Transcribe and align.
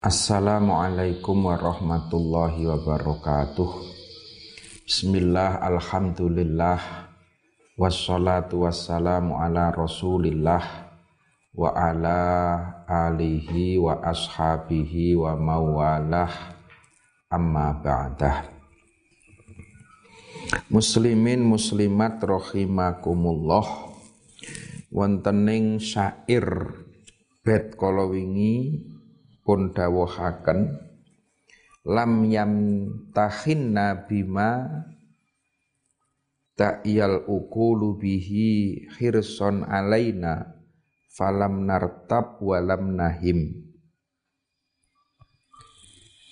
Assalamualaikum 0.00 1.44
warahmatullahi 1.44 2.64
wabarakatuh. 2.64 3.68
Bismillah, 4.88 5.60
Alhamdulillah 5.60 6.80
Wassalatu 7.76 8.64
wassalamu 8.64 9.36
ala 9.36 9.68
rasulillah 9.68 10.88
Wa 11.52 11.76
ala 11.76 12.16
alihi 12.88 13.76
wa 13.76 14.00
ashabihi 14.00 15.20
wa 15.20 15.36
mawalah. 15.36 16.32
Amma 17.28 17.76
ba'dah 17.76 18.48
Muslimin 20.72 21.44
muslimat 21.44 22.24
rahimakumullah. 22.24 23.92
Wontening 24.88 25.76
syair 25.76 26.72
Bet 27.44 27.76
kolowingi 27.76 28.96
pun 29.44 29.72
dawuhaken 29.72 30.90
lam 31.86 32.12
yam 32.28 32.52
tahinna 33.16 34.04
bima 34.04 34.84
ta'yal 36.58 37.24
ukulu 37.24 37.96
bihi 37.96 38.84
khirson 38.92 39.64
alaina 39.64 40.60
falam 41.08 41.64
nartab 41.64 42.36
walam 42.44 43.00
nahim. 43.00 43.64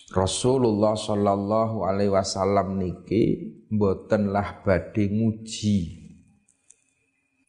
Rasulullah 0.09 0.97
sallallahu 0.97 1.85
alaihi 1.85 2.13
wasallam 2.13 2.81
niki 2.81 3.57
mbotenlah 3.69 4.65
badhe 4.65 5.05
nguji 5.13 6.01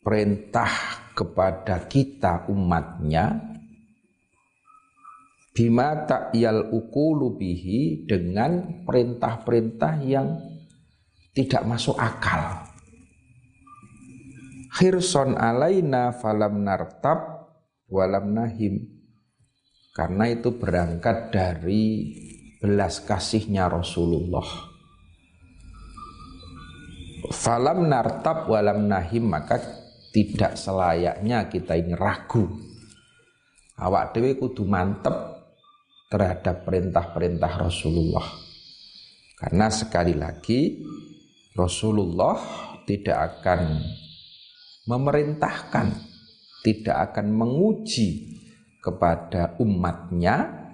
perintah 0.03 0.71
kepada 1.15 1.87
kita 1.87 2.51
umatnya 2.51 3.48
bima 5.59 6.07
ta'yal 6.07 6.71
ukulu 6.71 7.35
bihi 7.35 8.07
dengan 8.07 8.79
perintah-perintah 8.87 9.93
yang 10.07 10.39
tidak 11.35 11.67
masuk 11.67 11.99
akal. 11.99 12.63
Khirson 14.71 15.35
alaina 15.35 16.15
falam 16.15 16.63
nartab 16.63 17.51
walam 17.91 18.31
nahim. 18.39 18.87
Karena 19.91 20.31
itu 20.31 20.55
berangkat 20.55 21.35
dari 21.35 22.15
belas 22.63 23.03
kasihnya 23.03 23.67
Rasulullah. 23.67 24.47
Falam 27.35 27.91
nartab 27.91 28.47
walam 28.47 28.87
nahim 28.87 29.27
maka 29.27 29.59
tidak 30.15 30.55
selayaknya 30.55 31.51
kita 31.51 31.75
ini 31.75 31.99
ragu. 31.99 32.47
Awak 33.75 34.15
dewi 34.15 34.39
kudu 34.39 34.63
mantep 34.63 35.38
terhadap 36.09 36.65
perintah-perintah 36.65 37.53
Rasulullah. 37.69 38.25
Karena 39.37 39.71
sekali 39.71 40.17
lagi 40.17 40.83
Rasulullah 41.53 42.35
tidak 42.83 43.39
akan 43.39 43.61
memerintahkan, 44.89 45.87
tidak 46.65 46.97
akan 47.13 47.27
menguji 47.29 48.35
kepada 48.81 49.55
umatnya 49.61 50.65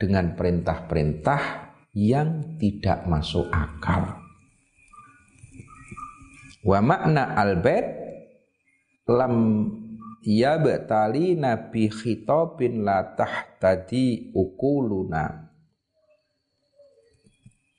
dengan 0.00 0.32
perintah-perintah 0.32 1.70
yang 1.92 2.56
tidak 2.56 3.04
masuk 3.04 3.46
akal. 3.52 4.16
Wa 6.64 6.80
makna 6.80 7.36
al-bait 7.36 7.84
lam 9.08 9.34
Ya 10.20 10.60
betali 10.60 11.32
nabi 11.32 11.88
khitabin 11.88 12.84
la 12.84 13.16
tahtadi 13.16 14.32
ukuluna. 14.36 15.48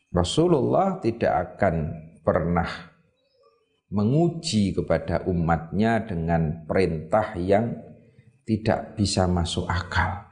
Rasulullah 0.09 0.97
tidak 0.99 1.55
akan 1.55 1.75
pernah 2.25 2.67
menguji 3.93 4.73
kepada 4.75 5.23
umatnya 5.29 6.03
dengan 6.03 6.65
perintah 6.65 7.37
yang 7.37 7.77
tidak 8.43 8.97
bisa 8.97 9.29
masuk 9.29 9.69
akal. 9.69 10.27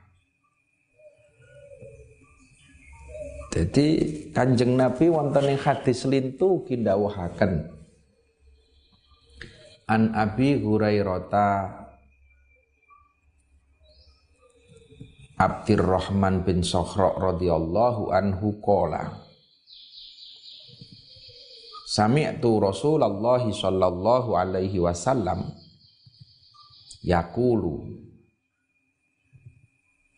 Jadi 3.50 3.88
kanjeng 4.29 4.78
Nabi 4.78 5.09
wonten 5.09 5.50
ing 5.50 5.57
hadis 5.57 6.05
lintu 6.05 6.61
kindawuhaken 6.69 7.79
an 9.89 10.13
Abi 10.13 10.61
Hurairah 10.61 11.88
Abdurrahman 15.39 16.44
bin 16.44 16.67
Sokhra 16.67 17.16
radhiyallahu 17.16 18.11
anhu 18.11 18.59
qala 18.59 19.23
Sami'tu 21.88 22.59
Rasulullah 22.59 23.39
sallallahu 23.39 24.35
alaihi 24.35 24.83
wasallam 24.83 25.55
yaqulu 27.07 27.88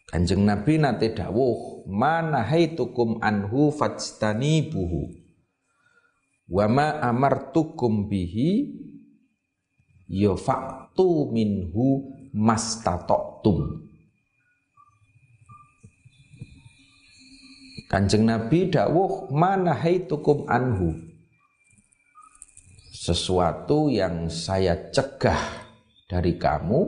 Kanjeng 0.10 0.42
Nabi 0.42 0.82
nate 0.82 1.14
dawuh 1.14 1.86
mana 1.86 2.42
haitukum 2.42 3.22
anhu 3.22 3.70
fajtanibuhu 3.78 5.06
wa 6.50 6.66
ma 6.66 6.98
amartukum 6.98 8.10
bihi 8.10 8.74
ya 10.10 10.34
fa'tu 10.34 11.30
minhu 11.30 12.10
mastata'tum 12.34 13.91
Kanjeng 17.92 18.24
Nabi 18.24 18.72
dawuh 18.72 19.28
mana 19.36 19.76
haitukum 19.76 20.48
anhu. 20.48 20.96
Sesuatu 22.88 23.92
yang 23.92 24.32
saya 24.32 24.80
cegah 24.96 25.68
dari 26.08 26.40
kamu, 26.40 26.88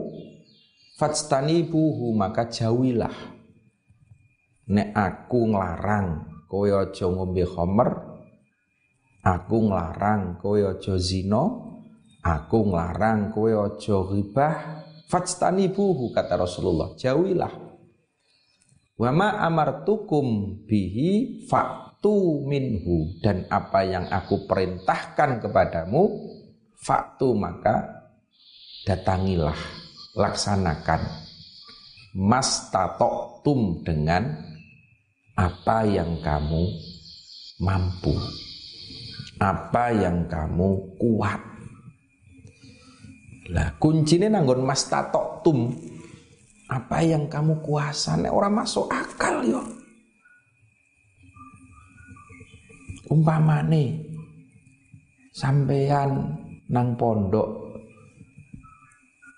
buhu 1.68 2.16
maka 2.16 2.48
jauhilah. 2.48 3.12
Nek 4.72 4.96
aku 4.96 5.52
nglarang 5.52 6.40
kowe 6.48 6.72
aja 6.72 7.04
ngombe 7.04 7.44
aku 9.20 9.56
nglarang 9.68 10.40
kowe 10.40 10.56
aja 10.56 10.96
zina, 10.96 11.44
aku 12.24 12.72
nglarang 12.72 13.28
kowe 13.28 13.52
aja 13.52 13.96
ghibah, 14.08 14.56
buhu 15.68 16.16
kata 16.16 16.40
Rasulullah, 16.40 16.96
jauhilah. 16.96 17.63
Wa 18.94 19.10
ma 19.10 19.42
amartukum 19.42 20.58
bihi 20.70 21.42
faktu 21.50 22.46
minhu. 22.46 23.18
Dan 23.18 23.50
apa 23.50 23.82
yang 23.82 24.06
aku 24.06 24.46
perintahkan 24.46 25.42
kepadamu 25.42 26.02
faktu 26.78 27.34
maka 27.34 28.06
datangilah 28.86 29.58
laksanakan. 30.14 31.02
Mas 32.14 32.70
tum 33.42 33.82
dengan 33.82 34.38
apa 35.34 35.82
yang 35.82 36.22
kamu 36.22 36.62
mampu. 37.58 38.14
Apa 39.42 39.90
yang 39.90 40.30
kamu 40.30 40.94
kuat. 40.94 41.42
Lah 43.50 43.74
kuncinya 43.82 44.30
nanggon 44.30 44.62
mas 44.62 44.86
tum 45.42 45.74
apa 46.74 46.98
yang 47.06 47.30
kamu 47.30 47.62
kuasa? 47.62 48.18
Nek 48.18 48.34
orang 48.34 48.66
masuk 48.66 48.90
akal 48.90 49.46
yo. 49.46 49.62
Umpamane 53.14 54.02
sampeyan 55.30 56.34
nang 56.66 56.98
pondok 56.98 57.78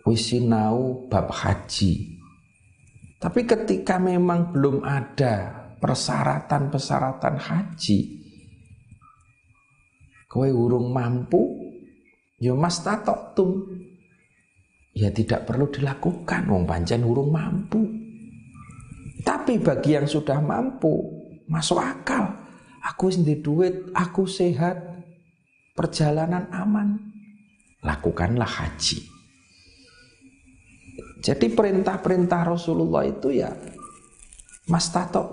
wis 0.09 0.33
sinau 0.33 1.05
bab 1.13 1.29
haji. 1.29 2.17
Tapi 3.21 3.41
ketika 3.45 4.01
memang 4.01 4.55
belum 4.55 4.81
ada 4.87 5.67
persyaratan-persyaratan 5.77 7.37
haji 7.37 7.99
kowe 10.27 10.49
urung 10.53 10.93
mampu 10.93 11.73
yo 12.37 12.53
mas 12.59 12.85
tatok 12.85 13.33
tum 13.33 13.51
ya 14.97 15.13
tidak 15.13 15.45
perlu 15.45 15.69
dilakukan 15.69 16.49
wong 16.49 16.65
pancen 16.65 17.05
urung 17.05 17.29
mampu. 17.29 17.85
Tapi 19.21 19.61
bagi 19.61 19.93
yang 19.93 20.09
sudah 20.09 20.41
mampu 20.41 20.97
masuk 21.53 21.77
akal. 21.77 22.33
Aku 22.81 23.13
sendiri 23.13 23.43
duit 23.43 23.75
aku 23.93 24.25
sehat 24.25 24.79
perjalanan 25.77 26.49
aman. 26.55 26.97
Lakukanlah 27.85 28.49
haji. 28.49 29.05
Jadi 31.21 31.47
perintah-perintah 31.51 32.47
Rasulullah 32.47 33.03
itu 33.03 33.35
ya 33.35 33.51
mas 34.71 34.91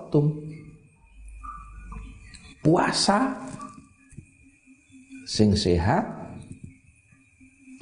tum 0.09 0.41
puasa 2.61 3.37
sing 5.25 5.53
sehat 5.57 6.22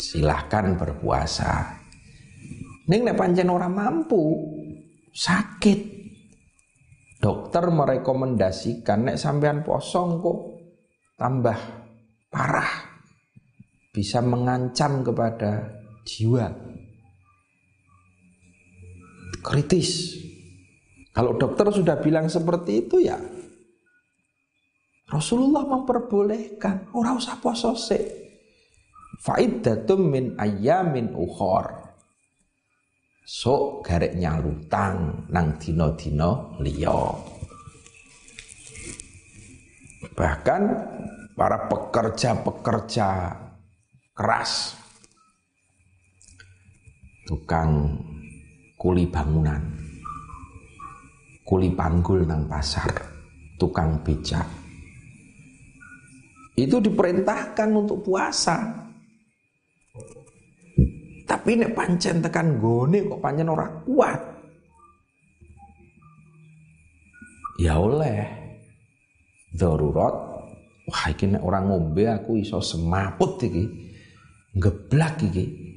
silahkan 0.02 0.74
berpuasa. 0.74 1.78
Ning 2.90 3.06
nek 3.06 3.14
pancen 3.14 3.54
ora 3.54 3.70
mampu, 3.70 4.36
sakit. 5.14 6.02
dokter 7.22 7.70
merekomendasikan 7.70 9.06
nek 9.06 9.22
sampean 9.22 9.62
posong 9.62 10.18
kok 10.26 10.40
tambah 11.22 11.58
parah 12.34 12.74
bisa 13.94 14.26
mengancam 14.26 15.06
kepada 15.06 15.70
jiwa 16.02 16.50
kritis 19.46 20.18
kalau 21.14 21.38
dokter 21.38 21.70
sudah 21.70 22.02
bilang 22.02 22.26
seperti 22.26 22.90
itu 22.90 23.06
ya 23.06 23.22
Rasulullah 25.06 25.62
memperbolehkan 25.70 26.90
orang 26.98 27.22
usah 27.22 27.38
poso 27.38 27.78
sik 27.78 28.31
faidatum 29.22 30.02
min 30.10 30.26
ayamin 30.42 31.14
ukhor 31.14 31.94
sok 33.22 33.86
garek 33.86 34.18
nyalutang 34.18 35.30
nang 35.30 35.56
dino-dino 35.62 36.58
liya. 36.60 37.00
Bahkan 40.12 40.62
para 41.38 41.70
pekerja-pekerja 41.70 43.10
keras 44.12 44.76
tukang 47.30 47.96
kuli 48.76 49.08
bangunan 49.08 49.62
kuli 51.46 51.72
panggul 51.72 52.26
nang 52.28 52.50
pasar 52.50 52.90
tukang 53.56 54.02
becak. 54.04 54.50
Itu 56.58 56.84
diperintahkan 56.84 57.70
untuk 57.72 58.04
puasa 58.04 58.91
tapi 61.32 61.56
nek 61.56 61.72
pancen 61.72 62.20
tekan 62.20 62.60
gone 62.60 63.08
kok 63.08 63.24
pancen 63.24 63.48
ora 63.48 63.72
kuat. 63.88 64.20
Ya 67.56 67.80
oleh. 67.80 68.28
Darurat. 69.56 70.12
Wah 70.92 71.06
iki 71.08 71.32
nek 71.32 71.40
orang 71.40 71.72
ngombe 71.72 72.04
aku 72.12 72.36
iso 72.36 72.60
semaput 72.60 73.40
iki. 73.48 73.64
Ngeblak 74.60 75.24
iki. 75.24 75.72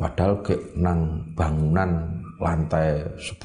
Padahal 0.00 0.40
ke 0.40 0.72
nang 0.80 1.28
bangunan 1.36 2.24
lantai 2.40 3.12
10 3.20 3.44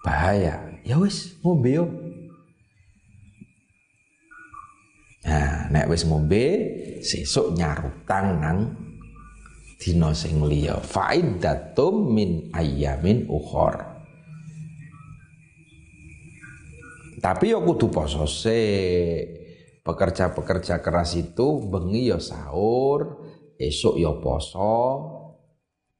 bahaya. 0.00 0.56
Ya 0.88 0.96
wis 0.96 1.36
ngombe 1.44 1.68
yo. 1.68 1.84
Nah, 5.28 5.68
nek 5.68 5.92
wis 5.92 6.08
ngombe 6.08 6.44
sesuk 7.04 7.52
nyarutang 7.52 8.40
nang 8.40 8.58
dina 9.76 10.16
sing 10.16 10.40
liya. 10.40 10.80
Faidatum 10.80 12.16
min 12.16 12.48
ayamin 12.56 13.28
ukhor. 13.28 13.76
Tapi 17.20 17.44
yo 17.52 17.60
kudu 17.60 17.92
poso 17.92 18.24
Pekerja-pekerja 19.84 20.84
keras 20.84 21.16
itu 21.16 21.64
bengi 21.64 22.08
yo 22.08 22.20
sahur, 22.20 23.24
esuk 23.60 24.00
yo 24.00 24.20
poso. 24.24 24.76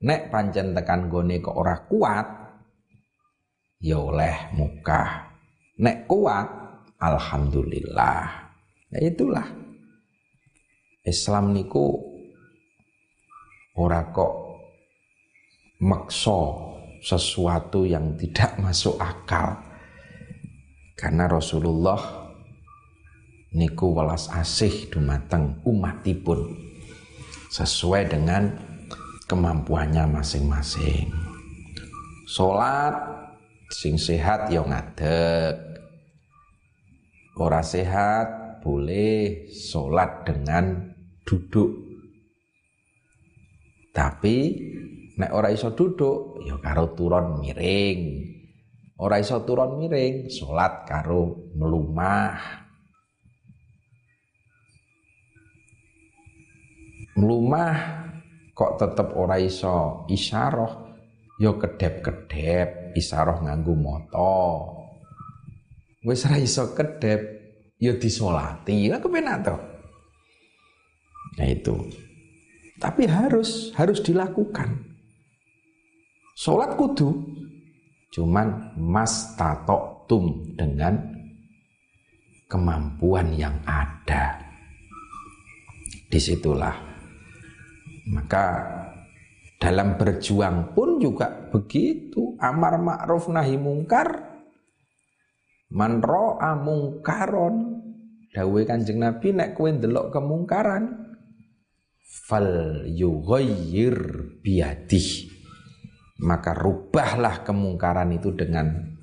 Nek 0.05 0.33
pancen 0.33 0.73
tekan 0.73 1.09
gone 1.13 1.41
kok 1.41 1.57
ora 1.57 1.77
kuat, 1.85 2.27
yo 3.81 4.13
oleh 4.13 4.53
muka. 4.57 5.33
Nek 5.81 6.05
kuat, 6.05 6.49
alhamdulillah. 7.01 8.48
Ya 8.89 9.05
itulah. 9.05 9.45
Islam 11.05 11.53
niku 11.53 11.97
ora 13.77 14.09
kok 14.13 14.35
makso 15.85 16.69
sesuatu 17.05 17.85
yang 17.85 18.17
tidak 18.17 18.57
masuk 18.59 18.97
akal. 18.97 19.61
Karena 20.99 21.31
Rasulullah 21.31 22.01
niku 23.55 23.95
welas 23.95 24.29
asih 24.35 24.91
dumateng 24.91 25.63
umatipun 25.63 26.53
sesuai 27.49 28.13
dengan 28.13 28.51
kemampuannya 29.29 30.05
masing-masing. 30.11 31.13
Salat 32.29 32.97
sing 33.73 33.97
sehat 34.01 34.49
yo 34.53 34.65
ngadeg. 34.65 35.57
Ora 37.39 37.63
sehat 37.63 38.48
boleh 38.69 39.49
sholat 39.49 40.29
dengan 40.29 40.93
duduk. 41.25 41.89
Tapi 43.97 44.37
nek 45.17 45.33
ora 45.33 45.49
iso 45.49 45.73
duduk 45.73 46.45
ya 46.45 46.61
karo 46.61 46.93
turun 46.93 47.41
miring. 47.41 48.29
Ora 49.01 49.17
iso 49.17 49.41
turun 49.49 49.81
miring, 49.81 50.29
sholat 50.29 50.85
karo 50.85 51.49
melumah. 51.57 52.37
Melumah 57.17 57.75
kok 58.53 58.77
tetep 58.77 59.17
ora 59.17 59.41
iso 59.41 60.05
isyarah 60.13 60.93
ya 61.41 61.57
kedep-kedep 61.57 62.93
isyarah 62.93 63.49
nganggo 63.49 63.75
mata. 63.81 64.45
Wis 66.05 66.29
ora 66.29 66.37
iso 66.37 66.77
kedep 66.77 67.38
ya 67.79 67.95
disolati 67.95 68.91
lah 68.91 68.99
kepenak 68.99 69.47
toh. 69.47 69.61
Nah 71.39 71.47
itu. 71.47 71.75
Tapi 72.79 73.07
harus 73.11 73.75
harus 73.75 73.99
dilakukan. 74.03 74.75
Sholat 76.39 76.79
kudu. 76.79 77.11
Cuman 78.15 78.75
mas 78.79 79.35
tato 79.35 80.07
tum 80.07 80.55
dengan 80.55 80.95
kemampuan 82.47 83.35
yang 83.35 83.59
ada. 83.67 84.39
Di 86.09 86.19
situlah. 86.19 86.75
Maka 88.09 88.45
dalam 89.59 89.99
berjuang 89.99 90.73
pun 90.73 91.03
juga 91.03 91.51
begitu. 91.51 92.39
Amar 92.39 92.79
ma'ruf 92.79 93.29
nahi 93.29 93.59
mungkar 93.59 94.28
Man 95.69 96.01
ro'a 96.01 96.57
mungkaron. 96.57 97.81
Dawe 98.33 98.61
Kanjeng 98.69 99.01
Nabi 99.01 99.33
nek 99.33 99.57
kowe 99.57 99.73
ndelok 99.73 100.13
kemungkaran 100.13 101.17
fal 102.29 102.85
yughayyir 102.85 103.97
biadih 104.45 105.39
maka 106.19 106.51
rubahlah 106.55 107.47
kemungkaran 107.47 108.11
itu 108.11 108.35
dengan 108.35 108.99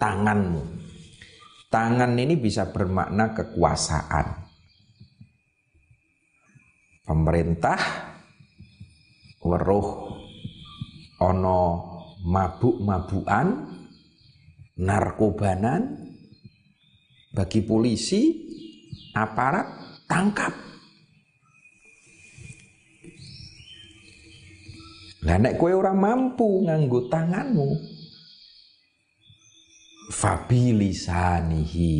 tanganmu. 0.00 0.62
Tangan 1.68 2.16
ini 2.16 2.34
bisa 2.40 2.72
bermakna 2.72 3.36
kekuasaan. 3.36 4.48
Pemerintah 7.06 7.78
weruh 9.44 9.88
ono 11.22 11.60
mabuk-mabukan 12.26 13.46
narkobanan 14.76 16.12
bagi 17.32 17.60
polisi 17.64 18.48
aparat 19.16 19.66
tangkap. 20.08 20.52
Lah 25.26 25.42
nek 25.42 25.58
kowe 25.58 25.74
ora 25.74 25.90
mampu 25.90 26.62
nganggo 26.68 27.10
tanganmu 27.10 27.68
fabilisanihi. 30.14 31.94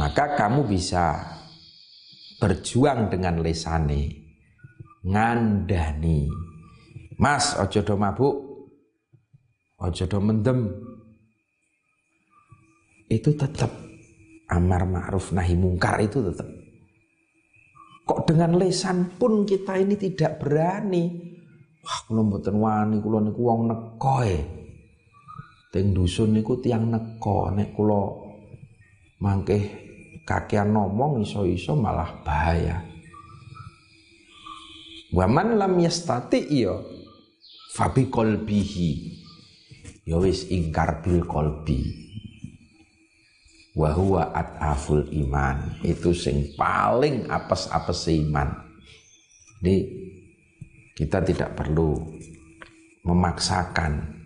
Maka 0.00 0.36
kamu 0.36 0.64
bisa 0.68 1.36
berjuang 2.40 3.12
dengan 3.12 3.44
lesane 3.44 4.24
ngandani. 5.04 6.28
Mas 7.16 7.56
ojo 7.56 7.80
do 7.80 7.96
mabuk 7.96 8.36
ojo 9.80 10.04
do 10.08 10.18
mendem 10.20 10.68
itu 13.06 13.30
tetap 13.38 13.70
amar 14.50 14.86
ma'ruf 14.86 15.34
nahi 15.34 15.54
mungkar 15.54 16.02
itu 16.02 16.22
tetap. 16.22 16.46
Kok 18.06 18.20
dengan 18.22 18.54
lesan 18.54 19.18
pun 19.18 19.42
kita 19.42 19.78
ini 19.82 19.98
tidak 19.98 20.38
berani. 20.38 21.34
Wah, 21.82 21.98
kula 22.06 22.22
mboten 22.22 22.56
wani, 22.58 22.96
kula 23.02 23.18
niku 23.22 23.40
wong 23.46 23.60
neko 23.70 24.16
e. 24.22 24.38
Teng 25.70 25.90
dusun 25.90 26.34
niku 26.34 26.58
tiang 26.62 26.86
neko, 26.86 27.50
nek 27.50 27.74
kula 27.74 28.02
mangke 29.22 29.58
kakean 30.22 30.74
ngomong 30.74 31.26
iso-iso 31.26 31.74
malah 31.74 32.22
bahaya. 32.22 32.78
Waman 35.10 35.58
lam 35.58 35.74
yastati 35.78 36.46
iya 36.50 36.74
fabi 37.74 38.06
kolbihi. 38.10 38.90
Ya 40.06 40.22
ingkar 40.22 41.02
bil 41.02 41.26
kolbi 41.26 42.05
Wahwa 43.76 44.32
at'aful 44.32 45.04
iman 45.12 45.84
itu 45.84 46.16
sing 46.16 46.56
paling 46.56 47.28
apes-apes 47.28 48.08
iman 48.24 48.48
jadi 49.60 49.76
kita 50.96 51.20
tidak 51.20 51.52
perlu 51.60 51.92
memaksakan 53.04 54.16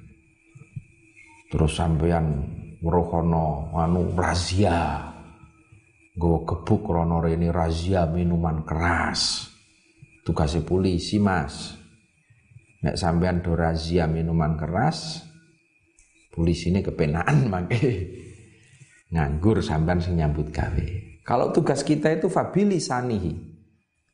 Terus 1.51 1.83
sampean 1.83 2.47
merohono 2.79 3.75
anu 3.75 4.15
razia. 4.15 5.11
Gue 6.15 6.47
gebuk 6.47 6.87
rono 6.87 7.19
ini 7.27 7.51
razia 7.51 8.07
minuman 8.07 8.63
keras. 8.63 9.51
Tugasnya 10.23 10.63
polisi 10.63 11.19
mas. 11.19 11.75
Nek 12.87 12.95
sampean 12.95 13.43
do 13.43 13.59
razia 13.59 14.07
minuman 14.07 14.55
keras, 14.57 15.27
polisi 16.33 16.73
ini 16.73 16.81
kepenaan 16.81 17.51
make 17.51 17.77
nganggur 19.11 19.59
sampean 19.63 19.99
sing 19.99 20.19
nyambut 20.19 20.55
gawe. 20.55 20.87
Kalau 21.27 21.55
tugas 21.55 21.87
kita 21.87 22.11
itu 22.11 22.27
fabili 22.27 22.83
sanihi. 22.83 23.35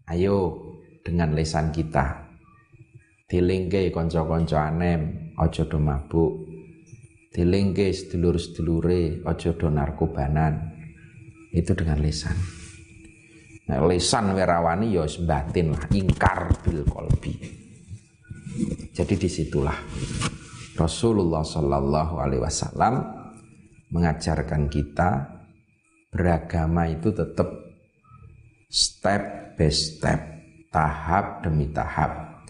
Ayo 0.09 0.61
dengan 1.01 1.33
lesan 1.33 1.73
kita. 1.73 2.29
Dilingke 3.27 3.91
konco-konco 3.91 4.55
anem, 4.55 5.33
ojo 5.41 5.63
do 5.67 5.79
mabuk. 5.83 6.33
Dilingke 7.33 7.91
sedulur-sedulure, 7.91 9.27
ojo 9.27 9.51
do 9.59 9.69
narkobanan. 9.71 10.77
Itu 11.51 11.75
dengan 11.75 11.99
lesan. 12.05 12.37
Nah, 13.67 13.83
lesan 13.83 14.31
werawani 14.31 14.95
ya 14.95 15.03
batin 15.27 15.75
lah, 15.75 15.83
ingkar 15.91 16.55
bil 16.63 16.87
kolbi. 16.87 17.35
Jadi 18.95 19.15
di 19.19 19.29
situlah 19.29 19.77
Rasulullah 20.79 21.43
Shallallahu 21.43 22.15
Alaihi 22.17 22.41
Wasallam 22.41 22.95
mengajarkan 23.91 24.67
kita 24.67 25.37
beragama 26.11 26.89
itu 26.89 27.13
tetap 27.13 27.47
step 28.67 29.55
by 29.55 29.71
step, 29.71 30.21
tahap 30.73 31.45
demi 31.45 31.71
tahap. 31.71 32.43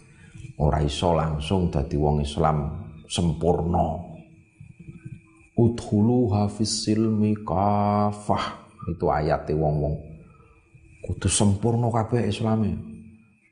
Ora 0.57 0.81
iso 0.81 1.13
langsung 1.13 1.69
dadi 1.69 2.01
wong 2.01 2.25
Islam 2.25 2.59
sempurna. 3.05 4.17
Udhulu 5.57 6.33
hafiz 6.33 6.85
silmi 6.85 7.37
kafah. 7.45 8.65
Itu 8.87 9.11
ayat 9.11 9.49
wong-wong. 9.51 9.99
Kudu 11.03 11.29
sempurna 11.31 11.91
kabeh 11.91 12.29
Islame. 12.29 12.77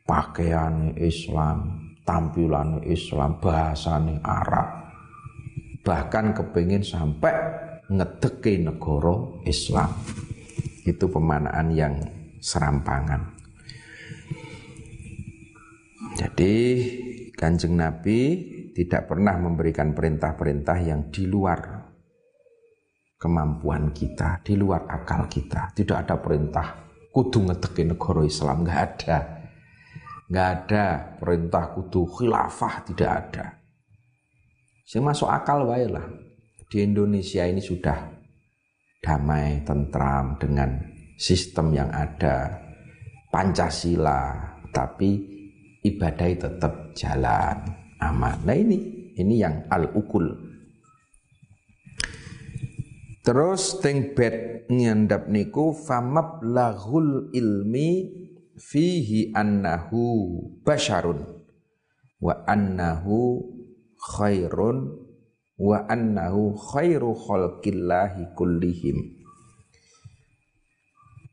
Pakaian 0.04 0.92
Islam, 1.00 1.90
tampilan 2.04 2.84
Islam, 2.84 3.40
bahasane 3.40 4.20
Arab. 4.20 4.92
Bahkan 5.80 6.36
kepingin 6.36 6.84
sampai 6.84 7.32
ngedeki 7.90 8.64
negara 8.64 9.44
Islam. 9.48 9.90
Itu 10.84 11.08
pemanaan 11.08 11.72
yang 11.72 11.94
serampangan. 12.40 13.32
Jadi 16.14 16.54
kanjeng 17.32 17.74
Nabi 17.74 18.20
tidak 18.76 19.08
pernah 19.08 19.34
memberikan 19.40 19.96
perintah-perintah 19.96 20.78
yang 20.84 21.08
di 21.08 21.24
luar 21.24 21.90
kemampuan 23.16 23.90
kita, 23.96 24.44
di 24.44 24.54
luar 24.54 24.84
akal 24.86 25.26
kita. 25.26 25.72
Tidak 25.72 25.96
ada 25.96 26.20
perintah 26.20 26.84
kudu 27.10 27.48
ngedeki 27.48 27.96
negara 27.96 28.20
Islam, 28.22 28.62
nggak 28.62 28.80
ada 28.80 29.18
nggak 30.24 30.48
ada 30.48 30.84
perintah 31.20 31.64
kudu 31.76 32.08
khilafah 32.08 32.74
tidak 32.88 33.10
ada. 33.12 33.46
Saya 34.84 35.00
masuk 35.04 35.28
akal 35.28 35.68
wae 35.68 35.88
lah. 35.88 36.04
Di 36.74 36.82
Indonesia 36.82 37.46
ini 37.46 37.62
sudah 37.62 38.18
damai, 38.98 39.62
tentram 39.62 40.34
dengan 40.42 40.74
sistem 41.14 41.70
yang 41.70 41.86
ada 41.94 42.50
Pancasila, 43.30 44.34
tapi 44.74 45.22
ibadah 45.86 46.34
tetap 46.34 46.90
jalan 46.98 47.62
aman. 48.02 48.42
Nah 48.42 48.58
ini 48.58 49.06
ini 49.14 49.38
yang 49.38 49.70
al-ukul. 49.70 50.34
Terus 53.22 53.78
ting 53.78 54.10
bed 54.18 54.66
ngendap 54.66 55.30
niku 55.30 55.70
famab 55.78 56.42
lahul 56.42 57.30
ilmi 57.30 58.10
fihi 58.58 59.30
annahu 59.30 60.42
basharun 60.66 61.22
wa 62.18 62.34
annahu 62.50 63.46
khairun 63.94 65.03
wa 65.60 65.86
annahu 65.86 66.58
khairu 66.58 67.14
khalqillahi 67.14 68.34
kullihim 68.34 69.22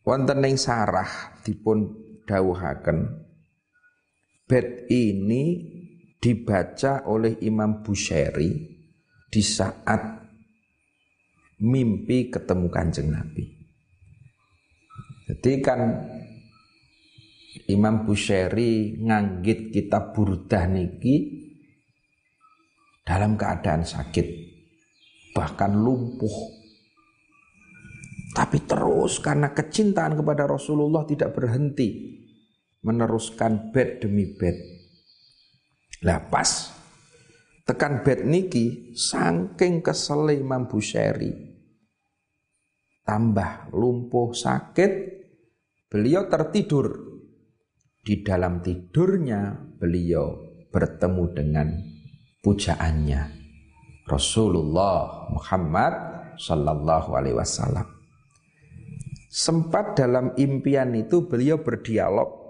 wonten 0.05 0.45
ing 0.45 0.57
sarah 0.57 1.41
dipun 1.41 1.89
dawuhaken 2.25 3.27
bed 4.45 4.91
ini 4.91 5.43
dibaca 6.21 7.09
oleh 7.09 7.41
Imam 7.41 7.81
Busyari 7.81 8.51
di 9.31 9.41
saat 9.41 10.21
mimpi 11.61 12.29
ketemu 12.29 12.67
kanjeng 12.69 13.09
Nabi. 13.09 13.45
Jadi 15.29 15.51
kan 15.63 15.81
Imam 17.71 18.03
Busyari 18.03 18.99
nganggit 18.99 19.71
kitab 19.71 20.11
Burdah 20.11 20.67
niki 20.67 21.15
dalam 23.11 23.35
keadaan 23.35 23.83
sakit 23.83 24.23
bahkan 25.35 25.75
lumpuh. 25.75 26.31
Tapi 28.31 28.63
terus 28.63 29.19
karena 29.19 29.51
kecintaan 29.51 30.15
kepada 30.15 30.47
Rasulullah 30.47 31.03
tidak 31.03 31.35
berhenti 31.35 32.15
meneruskan 32.79 33.75
bed 33.75 33.99
demi 33.99 34.31
bed. 34.31 34.55
Lah 36.07 36.23
pas 36.31 36.71
tekan 37.67 37.99
bed 37.99 38.23
niki 38.23 38.95
saking 38.95 39.83
kesel 39.83 40.31
Imam 40.31 40.71
Busyari 40.71 41.51
tambah 43.03 43.75
lumpuh 43.75 44.31
sakit 44.31 44.91
beliau 45.91 46.31
tertidur. 46.31 47.11
Di 48.01 48.25
dalam 48.25 48.65
tidurnya 48.65 49.53
beliau 49.77 50.57
bertemu 50.73 51.25
dengan 51.37 51.90
pujaannya 52.41 53.21
Rasulullah 54.09 55.29
Muhammad 55.29 55.93
Sallallahu 56.35 57.09
Alaihi 57.13 57.37
Wasallam. 57.37 57.87
Sempat 59.31 59.95
dalam 59.95 60.35
impian 60.35 60.91
itu 60.91 61.23
beliau 61.29 61.63
berdialog 61.63 62.41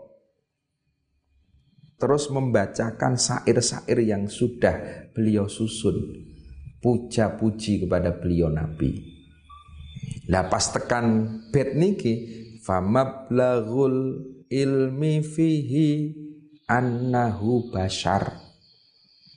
terus 2.02 2.34
membacakan 2.34 3.14
sair-sair 3.14 4.02
yang 4.02 4.26
sudah 4.26 5.06
beliau 5.14 5.46
susun 5.46 6.02
puja-puji 6.82 7.86
kepada 7.86 8.18
beliau 8.18 8.50
Nabi. 8.50 8.98
Lah 10.34 10.50
pas 10.50 10.66
tekan 10.74 11.38
bed 11.54 11.78
niki 11.78 12.14
famablaghul 12.66 14.18
ilmi 14.50 15.22
fihi 15.22 15.90
annahu 16.66 17.70
bashar. 17.70 18.51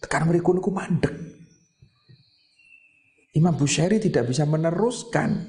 Tekan 0.04 0.28
mereka 0.28 0.52
niku 0.52 0.68
mandek. 0.68 1.16
Imam 3.32 3.56
Bushairi 3.56 3.96
tidak 3.96 4.28
bisa 4.28 4.44
meneruskan. 4.44 5.49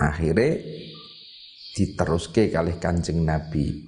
Akhirnya 0.00 0.64
diteruske 1.76 2.48
kalih 2.48 2.80
Kanjeng 2.80 3.20
Nabi. 3.20 3.84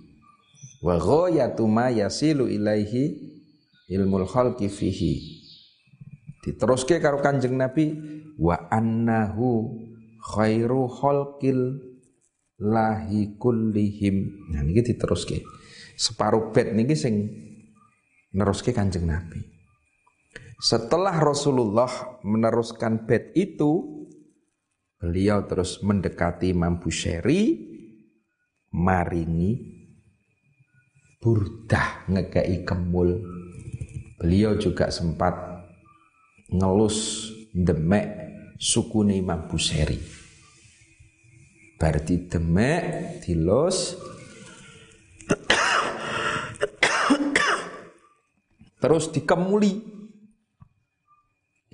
Wa 0.85 1.00
ghayatu 1.00 1.64
ma 1.64 1.88
yasilu 1.88 2.52
ilaihi 2.52 3.17
ilmul 3.97 4.28
khalqi 4.28 4.69
fihi. 4.69 5.40
Diteruske 6.45 7.00
karo 7.00 7.25
Kanjeng 7.25 7.57
Nabi 7.57 7.97
wa 8.37 8.69
annahu 8.69 9.73
khairu 10.21 10.85
khalqil 10.85 11.81
lahi 12.61 13.40
kullihim. 13.40 14.47
Nah 14.52 14.61
niki 14.62 14.85
diteruske. 14.95 15.58
Separuh 15.99 16.55
bed 16.55 16.78
niki 16.78 16.95
sing 16.95 17.26
neruske 18.31 18.71
Kanjeng 18.71 19.11
Nabi. 19.11 19.43
Setelah 20.62 21.19
Rasulullah 21.19 21.90
meneruskan 22.23 23.02
bed 23.02 23.35
itu, 23.35 24.07
beliau 25.02 25.43
terus 25.50 25.83
mendekati 25.83 26.55
Imam 26.55 26.78
Busyari, 26.78 27.59
maringi 28.71 29.59
burdah 31.19 32.07
ngekei 32.07 32.62
kemul. 32.62 33.19
Beliau 34.23 34.55
juga 34.59 34.90
sempat 34.95 35.35
ngelus 36.50 37.31
demek 37.50 38.07
suku 38.59 39.02
Imam 39.14 39.50
Busyari. 39.50 39.99
Berarti 41.78 42.26
demek 42.26 42.83
dilus 43.23 43.95
terus 48.79 49.11
dikemuli 49.11 49.99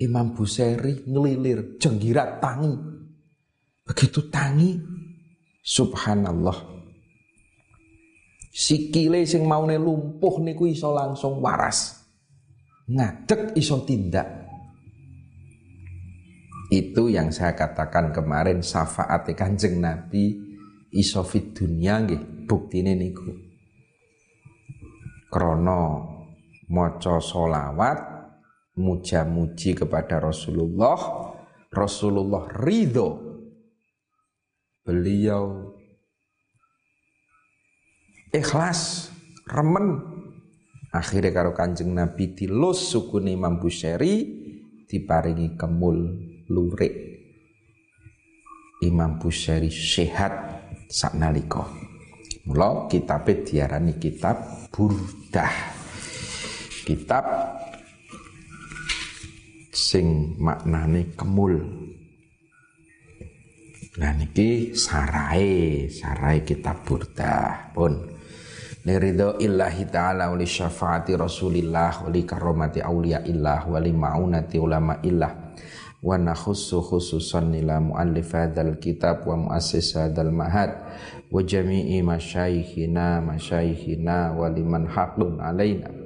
Imam 0.01 0.35
Buseri 0.35 1.07
ngelilir 1.07 1.79
jenggirat 1.79 2.43
tangi 2.43 2.73
begitu 3.85 4.27
tangi 4.27 4.75
subhanallah 5.63 6.75
sikile 8.55 9.23
sing 9.27 9.43
maune 9.43 9.75
lumpuh 9.75 10.39
niku 10.39 10.67
iso 10.67 10.91
langsung 10.95 11.43
waras 11.43 12.05
ngadek 12.87 13.57
iso 13.57 13.81
tindak. 13.81 14.45
Itu 16.69 17.13
yang 17.13 17.29
saya 17.29 17.53
katakan 17.53 18.09
kemarin 18.09 18.65
syafaat 18.65 19.29
Kanjeng 19.37 19.77
Nabi 19.81 20.33
iso 20.89 21.21
fit 21.21 21.53
dunia 21.53 22.01
nggih 22.01 22.47
buktine 22.49 22.97
niku. 22.97 23.29
Krono 25.29 26.14
maca 26.69 27.21
solawat 27.21 27.97
muja-muji 28.77 29.75
kepada 29.75 30.19
Rasulullah. 30.19 30.97
Rasulullah 31.71 32.47
ridho. 32.55 33.09
Beliau 34.85 35.73
ikhlas 38.29 39.09
remen. 39.49 40.13
Akhirnya 40.95 41.35
karo 41.35 41.51
kanjeng 41.51 41.91
Nabi 41.91 42.31
dilus 42.37 42.93
suku 42.93 43.19
Imam 43.27 43.59
Busyari 43.59 44.23
diparingi 44.87 45.59
kemul 45.59 45.97
lurik. 46.47 46.93
Imam 48.79 49.19
Busyari 49.19 49.73
sehat 49.73 50.31
saknalika 50.87 51.65
mula 52.45 52.85
kitabe 52.85 53.41
diarani 53.41 53.97
kitab 53.97 54.69
burdah 54.69 55.74
kitab 56.85 57.25
sing 59.75 60.37
maknane 60.39 61.17
kemul. 61.17 61.57
Nah 63.95 64.11
niki 64.15 64.77
sarai, 64.77 65.87
sarai 65.91 66.45
kitab 66.47 66.85
burdah 66.87 67.75
pun. 67.75 68.15
Liridho 68.85 69.41
illahi 69.41 69.89
ta'ala 69.89 70.29
wali 70.29 70.45
syafaati 70.45 71.17
rasulillah 71.17 72.05
wali 72.05 72.21
karomati 72.21 72.85
awliya 72.85 73.25
illah 73.25 73.65
wali 73.65 73.89
ma'unati 73.89 74.61
ulama 74.61 75.01
illah. 75.01 75.57
Wa 76.05 76.21
nakhussu 76.21 76.85
khususan 76.85 77.49
nila 77.49 77.81
muallif 77.81 78.37
hadzal 78.37 78.77
kitab 78.77 79.25
wa 79.25 79.49
muassis 79.49 79.97
hadzal 79.97 80.29
mahad. 80.29 80.69
Wa 81.33 81.41
jami'i 81.41 82.05
masyayikhina 82.05 83.25
masyayikhina 83.25 84.37
wa 84.37 84.45
liman 84.53 84.85
haqqun 84.85 85.41
alaina 85.41 86.04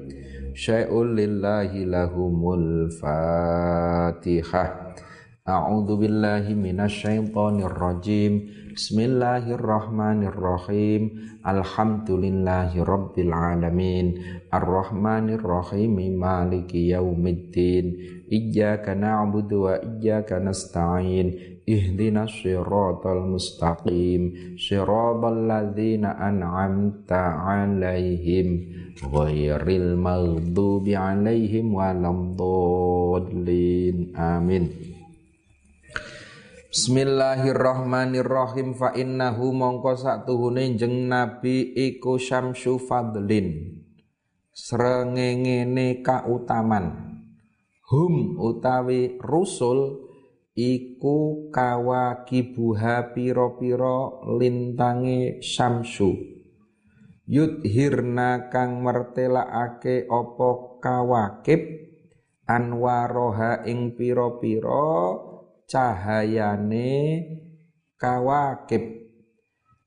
syai'un 0.56 1.13
lillahi 1.13 1.86
lahumul 1.86 2.89
fatihah 2.94 4.89
A'udzu 5.50 5.98
billahi 5.98 6.53
minasyaitonir 6.53 7.74
rajim. 7.74 8.53
Bismillahirrahmanirrahim. 8.70 11.01
Alhamdulillahi 11.41 12.77
rabbil 12.86 13.34
alamin. 13.34 14.13
Arrahmanir 14.53 15.41
rahim. 15.41 15.98
Maliki 16.22 16.94
yaumiddin. 16.94 17.98
Iyyaka 18.29 18.94
na'budu 18.94 19.65
wa 19.65 19.82
iyyaka 19.82 20.38
nasta'in. 20.38 21.58
Ihdinas 21.69 22.41
siratal 22.41 23.29
mustaqim. 23.29 24.57
Siratal 24.57 25.45
ladzina 25.45 26.17
an'amta 26.17 27.45
'alaihim 27.45 28.73
ghairil 28.97 29.93
maghdubi 29.93 30.97
'alaihim 30.97 31.77
waladdallin. 31.77 34.17
Amin. 34.17 34.73
Bismillahirrahmanirrahim 36.69 38.73
fa 38.73 38.93
innahu 38.97 39.53
mongko 39.53 39.93
satuhune 39.93 40.73
jeng 40.73 41.05
nabi 41.05 41.69
iku 41.73 42.21
syamsu 42.21 42.77
fadlin 42.77 43.81
srengengene 44.53 46.05
kautaman 46.05 47.17
hum 47.89 48.38
utawi 48.38 49.17
rusul 49.17 50.08
iku 50.59 51.48
kawakibuha 51.55 53.15
piro-piro 53.15 54.27
lintange 54.35 55.39
syamsu. 55.39 56.19
Yudhirna 57.29 58.51
kang 58.51 58.83
mertelakake 58.83 60.03
opo 60.11 60.81
kawakib 60.83 61.63
anwaroha 62.43 63.63
ing 63.63 63.95
piro-piro 63.95 64.91
cahayane 65.63 66.91
kawakib. 67.95 69.00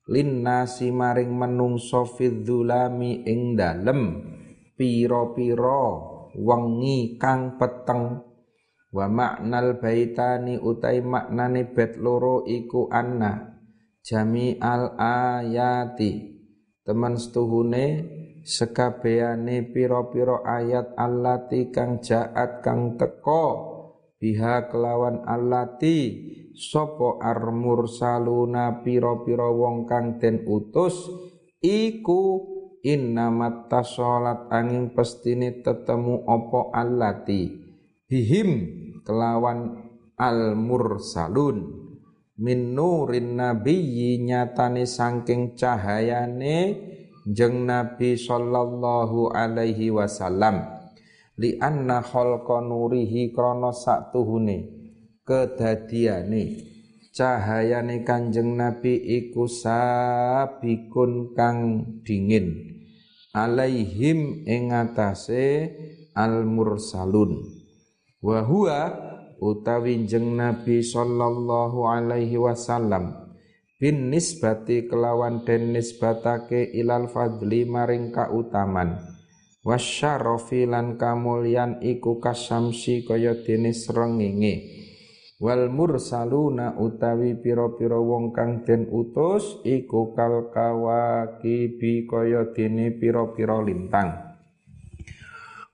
Linnasi 0.03 0.91
maring 0.91 1.31
menungso 1.31 2.03
fidzulami 2.03 3.23
ing 3.23 3.55
dalem 3.55 4.01
pira-pira 4.75 5.85
wengi 6.35 7.15
kang 7.15 7.55
peteng 7.55 8.32
wa 8.93 9.09
maknal 9.09 9.81
baitani 9.81 10.61
utai 10.61 11.01
maknane 11.01 11.73
bet 11.73 11.97
loro 11.97 12.45
iku 12.45 12.87
anna 12.93 13.57
jami 14.05 14.61
al 14.61 14.93
ayati. 15.01 16.29
Teman 16.83 17.15
setuhune 17.15 17.85
sekabehane 18.43 19.71
pira-pira 19.71 20.43
ayat 20.43 20.93
allati 20.99 21.71
kang 21.71 22.03
jaat 22.03 22.59
kang 22.59 22.99
teko 22.99 23.71
biha 24.19 24.67
kelawan 24.67 25.23
allati 25.23 25.99
sopo 26.51 27.23
armur 27.23 27.87
saluna 27.87 28.83
piro-piro 28.83 29.55
wong 29.55 29.87
kang 29.87 30.19
den 30.19 30.43
utus 30.43 31.07
iku 31.63 32.43
innamat 32.83 33.71
tasolat 33.71 34.51
angin 34.51 34.91
pestini 34.91 35.63
tetemu 35.63 36.27
opo 36.27 36.67
allati. 36.75 37.63
Bihim 38.11 38.82
kelawan 39.03 39.91
al 40.17 40.55
mursalun 40.55 41.83
min 42.39 42.73
nurin 42.73 43.37
nabiyyi 43.37 44.23
nyatane 44.25 44.89
saking 44.89 45.53
cahayane 45.53 46.79
jeng 47.29 47.69
nabi 47.69 48.19
sallallahu 48.19 49.31
alaihi 49.31 49.93
wasallam. 49.93 50.65
Li 51.33 51.57
anna 51.57 52.05
khalqa 52.05 52.61
nurihi 52.61 53.33
krana 53.33 53.73
saktuhune 53.73 54.69
kedadiane. 55.25 56.73
Cahayane 57.13 58.01
Kanjeng 58.01 58.57
Nabi 58.57 58.97
iku 58.97 59.45
sabikun 59.45 61.37
kang 61.37 61.85
dingin. 62.01 62.73
Alaihim 63.37 64.49
ing 64.49 64.73
atase 64.73 65.69
al 66.17 66.41
mursalun 66.45 67.62
wa 68.23 68.39
huwa 68.41 68.79
utawi 69.43 70.07
jeng 70.07 70.39
Nabi 70.39 70.79
sallallahu 70.79 71.83
alaihi 71.83 72.39
wasallam. 72.39 73.19
Bin 73.75 74.07
nisbati 74.07 74.87
kelawan 74.87 75.43
den 75.43 75.75
nisbatake 75.75 76.71
ilal 76.71 77.11
fadli 77.11 77.67
maring 77.67 78.15
kautaman. 78.15 78.95
Wasyarafi 79.67 80.63
lan 80.71 80.95
kamulyan 80.95 81.83
iku 81.83 82.23
kasamsi 82.23 83.03
kaya 83.03 83.43
dene 83.43 83.75
srengenge 83.75 84.83
wal 85.43 85.67
mursaluna 85.67 86.79
utawi 86.79 87.35
pira-pira 87.35 87.99
wong 87.99 88.31
kang 88.31 88.63
den 88.63 88.87
utus 88.87 89.59
iku 89.67 90.15
kal 90.15 90.47
kawakibi 90.55 92.07
kaya 92.07 92.55
dene 92.55 92.95
pira-pira 92.95 93.59
lintang 93.59 94.32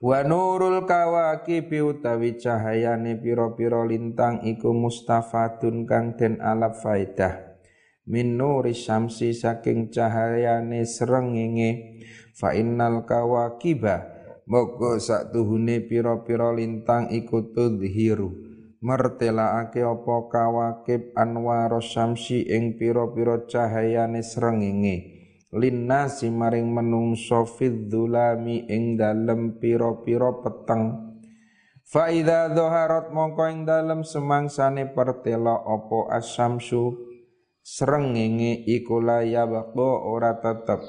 wa 0.00 0.24
nurul 0.24 0.88
kawakibi 0.88 1.84
utawi 1.84 2.40
cahayane 2.40 3.20
pira-pira 3.20 3.84
lintang 3.84 4.40
iku 4.48 4.72
mustafadun 4.72 5.84
kang 5.84 6.16
den 6.16 6.40
alap 6.40 6.80
faidah 6.80 7.60
min 8.08 8.40
nuri 8.40 8.72
syamsi 8.72 9.36
saking 9.36 9.92
cahayane 9.92 10.88
srengenge 10.88 12.00
fa 12.32 12.56
innal 12.56 13.04
kawakiba 13.04 14.20
moko 14.50 14.98
satuhune 14.98 15.86
pira-pira 15.86 16.50
lintang 16.50 17.06
iku 17.14 17.54
tudhiru. 17.54 18.50
Mertelaake 18.80 19.84
apa 19.84 20.16
kawakib 20.32 21.12
anwar 21.12 21.70
syamsi 21.84 22.48
ing 22.48 22.80
pira-pira 22.80 23.44
cahayane 23.44 24.24
srengenge 24.24 25.19
linnasi 25.50 26.30
maring 26.30 26.70
menungso 26.70 27.42
fidzulami 27.42 28.70
ing 28.70 28.94
dalem 28.94 29.58
pira-pira 29.58 30.30
peteng. 30.42 31.14
Fa 31.90 32.06
idza 32.06 32.54
dhaharat 32.54 33.10
mongko 33.10 33.44
ing 33.50 33.66
dalem 33.66 34.06
semangsane 34.06 34.94
pertela 34.94 35.58
apa 35.58 36.22
asyamsu 36.22 36.94
srengenge 37.66 38.62
iku 38.62 39.02
la 39.02 39.26
ora 39.82 40.38
tetep. 40.38 40.80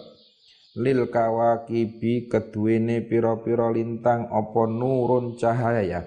Lil 0.78 1.12
kawakibi 1.12 2.32
keduwene 2.32 3.04
pira-pira 3.04 3.68
lintang 3.74 4.30
apa 4.30 4.62
nurun 4.70 5.36
cahaya. 5.36 6.06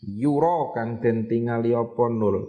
Yura 0.00 0.70
kang 0.72 1.02
den 1.02 1.26
tingali 1.26 1.74
apa 1.74 2.06
nur 2.06 2.46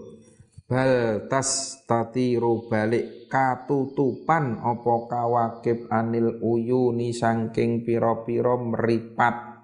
bal 0.70 1.26
tas 1.26 1.82
tatiru 1.90 2.70
balik 2.70 3.19
katutupan 3.30 4.58
apa 4.60 4.94
kawakib 5.06 5.86
anil 5.94 6.42
uyuni 6.42 7.14
sangking 7.14 7.86
pira-pira 7.86 8.58
meripat. 8.58 9.62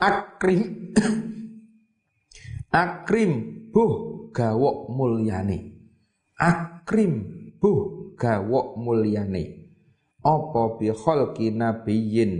Akrim 0.00 0.94
akrim 2.82 3.32
buh 3.74 4.30
gawok 4.30 4.88
mulyane. 4.88 5.58
Akrim 6.38 7.12
buh 7.58 8.14
gawok 8.16 8.78
mulyane. 8.78 9.68
Apa 10.22 10.78
bi 10.78 10.88
khalqi 10.94 11.52
nabiyyin? 11.52 12.32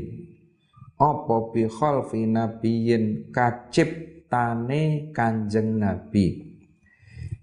Apa 0.96 1.52
bi 1.52 1.68
khalqi 1.68 2.24
nabiyyin? 2.24 3.28
Kaciptane 3.34 5.12
kanjeng 5.12 5.76
nabi 5.80 6.49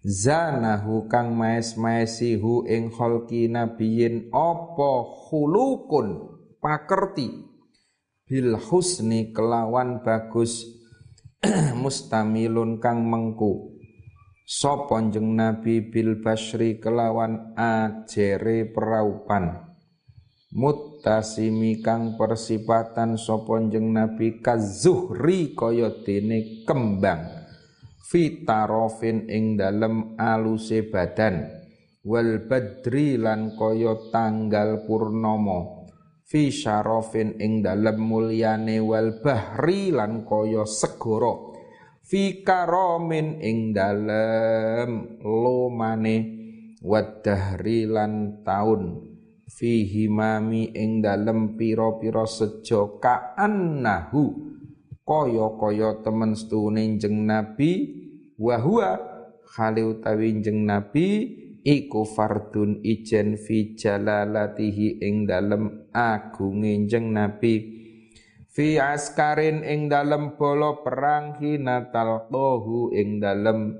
zanahu 0.07 1.11
kang 1.11 1.35
maes-maesi 1.35 2.39
hu 2.39 2.63
ing 2.63 2.87
kholki 2.95 3.51
nabiyin 3.51 4.31
apa 4.31 4.91
khulukun? 5.27 6.39
Pakerti. 6.63 7.27
Bil 8.23 8.55
husni 8.55 9.35
kelawan 9.35 9.99
bagus. 10.01 10.63
Mustamilun 11.83 12.79
kang 12.79 13.03
mengku. 13.03 13.75
Sapa 14.47 15.03
jeng 15.11 15.35
nabi 15.35 15.83
bil 15.91 16.23
basri 16.23 16.79
kelawan 16.79 17.51
ajere 17.59 18.71
peraupan? 18.71 19.75
Mutasimi 20.55 21.83
kang 21.83 22.15
persipatan 22.15 23.19
sapa 23.19 23.59
jeng 23.67 23.91
nabi 23.91 24.39
kazuhri 24.39 25.51
kaya 25.51 25.91
dene 26.07 26.63
kembang 26.63 27.36
fitarofin 28.07 29.27
ing 29.27 29.59
dalem 29.59 30.15
aluse 30.15 30.87
badan. 30.87 31.43
Wal 32.07 32.47
badri 32.47 33.19
lan 33.19 33.51
kaya 33.59 33.99
tanggal 34.15 34.87
purnomo 34.87 35.77
fi 36.27 36.51
syarofin 36.51 37.39
ing 37.39 37.63
dalem 37.63 38.03
mulyane 38.03 38.83
wal 38.83 39.19
bahri 39.23 39.91
lan 39.91 40.27
kaya 40.27 40.67
segara. 40.67 41.55
Fi 42.07 42.43
karomin 42.43 43.43
ing 43.43 43.75
dalem 43.75 45.19
lomane. 45.23 46.35
Wadahri 46.77 47.89
lan 47.89 48.45
taun. 48.45 49.01
Fi 49.49 49.83
himami 49.83 50.71
ing 50.71 51.03
dalem 51.03 51.57
pira-pira 51.57 52.23
sejo 52.23 53.01
ka'annahu. 53.01 54.23
Kaya-kaya 55.03 56.03
temen 56.03 56.35
setune 56.35 56.99
jeng 56.99 57.27
Nabi 57.27 57.96
wa 58.37 58.55
huwa 58.61 58.89
khali 59.49 59.81
utawi 59.81 60.37
jeng 60.45 60.69
Nabi 60.69 61.07
iku 61.67 62.07
fardun 62.07 62.79
ijen 62.85 63.35
fi 63.35 63.75
jalalatihi 63.75 65.03
ing 65.03 65.27
dalem 65.27 65.91
agunge 65.91 66.87
jeng 66.87 67.11
Nabi. 67.11 67.75
Fi 68.47 68.81
askarin 68.81 69.61
ing 69.61 69.85
dalem 69.85 70.33
bolo 70.33 70.81
perang 70.81 71.37
hina 71.37 71.93
talqahu 71.93 72.89
ing 72.89 73.21
dalem 73.21 73.77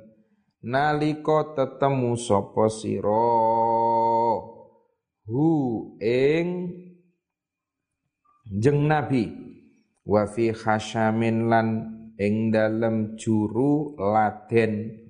nalika 0.62 1.58
tetemu 1.58 2.14
sapa 2.14 2.70
sira? 2.70 3.34
Hu 5.26 5.48
ing 5.98 6.48
jeng 8.46 8.86
Nabi. 8.86 9.48
Wa 10.08 10.24
fi 10.30 10.56
khasyamin 10.56 11.52
lan 11.52 11.97
ing 12.18 12.54
dalem 12.54 13.16
juru 13.16 13.96
laden. 13.98 15.06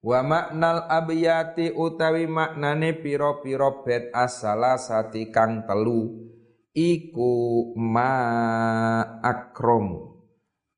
Wa 0.00 0.24
maknal 0.24 0.88
abyati 0.88 1.72
utawi 1.76 2.24
maknane 2.24 2.98
pira-pira 3.00 3.84
bet 3.84 4.10
asala 4.12 4.76
sati 4.80 5.28
kang 5.30 5.64
telu. 5.64 6.30
Iku 6.70 7.32
ma 7.74 8.14
akrom 9.20 10.14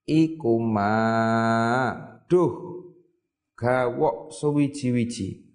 iku 0.08 0.52
ma 0.60 0.92
duh. 2.26 2.72
Gawok 3.52 4.34
suwiji-wiji 4.34 5.52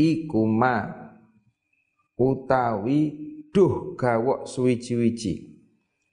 iku 0.00 0.46
ma 0.46 0.86
utawi 2.16 3.00
duh 3.52 3.96
gawok 3.98 4.48
suwiji-wiji 4.48 5.49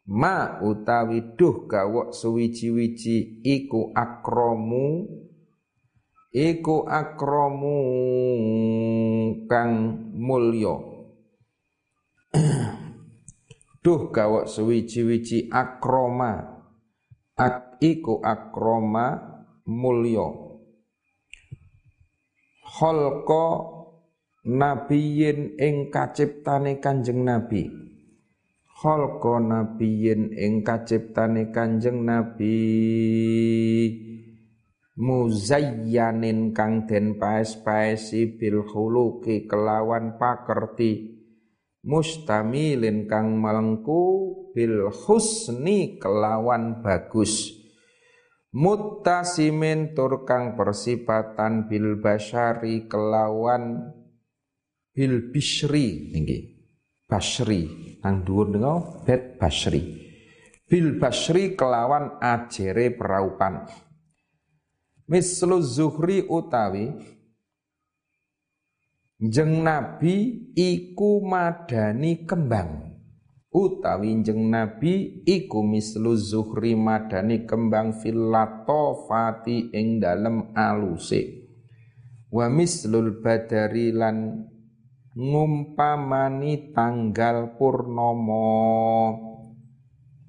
ma 0.08 0.64
utawi 0.64 1.36
duh 1.36 1.68
gawok 1.68 2.16
suwiji-wiji 2.16 3.44
iku 3.44 3.92
akromu 3.92 5.04
iku 6.32 6.88
akromu 6.88 7.78
kang 9.52 9.72
mulya. 10.16 10.76
Duh 13.84 14.12
gawok 14.12 14.52
suwiji-wiji 14.52 15.48
akroma 15.52 16.44
ak 17.36 17.80
iku 17.84 18.20
akroma 18.20 19.16
mulya. 19.68 20.28
Khalqa 22.68 23.48
nabiyin 24.44 25.56
ing 25.56 25.92
kaciptane 25.92 26.80
kanjeng 26.84 27.24
nabi 27.24 27.87
khalqa 28.78 29.42
nabiyyin 29.42 30.30
ing 30.38 30.62
kaciptane 30.62 31.50
Kanjeng 31.50 32.06
Nabi. 32.06 32.62
Muzayyanin 34.98 36.58
kang 36.58 36.90
den 36.90 37.18
paes-paesi 37.22 38.38
bil 38.38 38.66
khuluqi 38.66 39.50
kelawan 39.50 40.18
pakerti. 40.22 41.18
Mustamilin 41.86 43.06
kang 43.06 43.38
melengku 43.38 44.02
bil 44.54 44.90
husni 44.90 45.98
kelawan 46.02 46.82
bagus. 46.82 47.54
Muttasimin 48.58 49.94
tur 49.94 50.26
kang 50.26 50.58
persipatan 50.58 51.70
bil 51.70 52.02
basyari 52.02 52.90
kelawan 52.90 53.94
bil 54.98 55.30
bisri 55.30 56.10
nggih 56.18 56.57
Basri 57.08 57.96
nang 58.04 58.28
dhuwur 58.28 58.52
niku 58.52 58.76
bet 59.08 59.40
Basri 59.40 59.82
bil 60.68 61.00
Basri 61.00 61.56
kelawan 61.56 62.20
ajere 62.20 62.92
peraupan 62.92 63.64
mislu 65.08 65.64
zuhri 65.64 66.28
utawi 66.28 66.92
jeng 69.18 69.66
nabi 69.66 70.46
iku 70.54 71.26
madani 71.26 72.22
kembang. 72.28 72.86
Utawi 73.50 74.22
jeng 74.22 74.54
nabi 74.54 75.26
iku 75.26 75.66
mislu 75.66 76.14
zuhri 76.14 76.78
madani 76.78 77.50
kembang 77.50 77.98
filato 77.98 79.10
fati 79.10 79.74
ing 79.74 79.98
dalem 79.98 80.54
aluse. 80.54 81.50
Wa 82.30 82.52
mislul 82.52 83.24
badari 83.24 83.90
lan 83.96 84.46
ngumpamani 85.18 86.78
tanggal 86.78 87.58
purnomo 87.58 88.54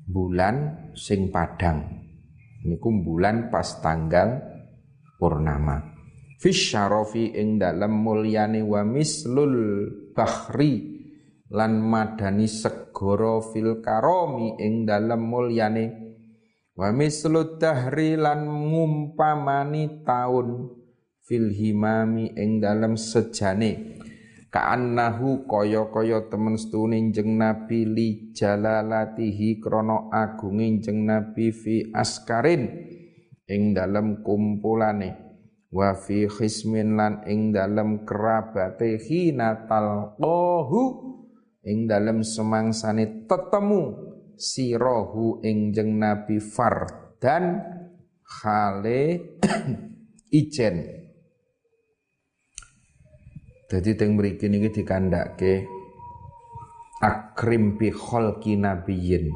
bulan 0.08 0.88
sing 0.96 1.28
padang. 1.28 2.08
Niku 2.64 2.88
bulan 3.04 3.52
pas 3.52 3.84
tanggal 3.84 4.40
purnama. 5.20 5.92
Fisyarofi 6.40 7.36
ing 7.36 7.60
dalam 7.60 8.00
mulyane 8.00 8.64
wa 8.64 8.80
mislul 8.80 9.84
bahri 10.16 10.96
lan 11.52 11.84
madani 11.84 12.48
segoro 12.48 13.44
fil 13.44 13.84
karomi 13.84 14.56
ing 14.56 14.88
dalam 14.88 15.20
mulyane. 15.20 16.08
Wa 16.72 16.94
mislud 16.94 17.60
dahri 17.60 18.16
lan 18.16 18.46
ngumpamani 18.46 20.06
taun 20.06 20.72
fil 21.26 21.50
himami 21.52 22.32
ing 22.38 22.62
dalam 22.62 22.94
sejane 22.94 23.98
ka'annahu 24.58 25.46
kaya-kaya 25.46 26.26
temen 26.26 26.58
setune 26.58 27.14
jeng 27.14 27.38
nabi 27.38 27.86
li 27.86 28.34
jalalatihi 28.34 29.62
krana 29.62 30.10
agunge 30.10 30.82
jeng 30.82 31.06
nabi 31.06 31.54
fi 31.54 31.86
askarin 31.94 32.66
ing 33.46 33.70
dalem 33.70 34.26
kumpulane 34.26 35.14
wa 35.70 35.94
fi 35.94 36.26
khismin 36.26 36.98
lan 36.98 37.22
ing 37.30 37.54
dalem 37.54 38.02
kerabate 38.02 38.98
hina 38.98 39.62
talqahu 39.70 40.82
ing 41.62 41.86
dalem 41.86 42.26
semangsane 42.26 43.30
tetemu 43.30 43.82
sirohu 44.34 45.38
ing 45.46 45.70
jeng 45.70 46.02
nabi 46.02 46.42
fardan 46.42 47.62
khale 48.26 49.22
ijen 50.42 50.76
jadi 53.68 54.00
teng 54.00 54.16
mriki 54.16 54.48
niki 54.48 54.80
dikandhake 54.80 55.68
akrim 57.04 57.76
bi 57.76 57.92
khalqi 57.92 58.56
nabiyyin. 58.56 59.28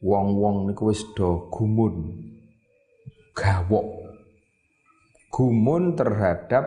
Wong-wong 0.00 0.72
niku 0.72 0.88
wis 0.92 1.04
do 1.12 1.52
gumun. 1.52 2.24
Gawok. 3.36 4.08
Gumun 5.28 5.92
terhadap 5.92 6.64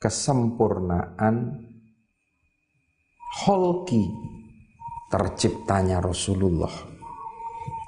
kesempurnaan 0.00 1.68
kholki 3.28 4.08
terciptanya 5.12 6.00
Rasulullah 6.00 6.72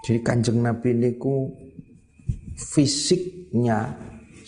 Jadi 0.00 0.20
kanjeng 0.24 0.64
Nabi 0.64 0.96
niku 0.96 1.52
fisiknya 2.56 3.96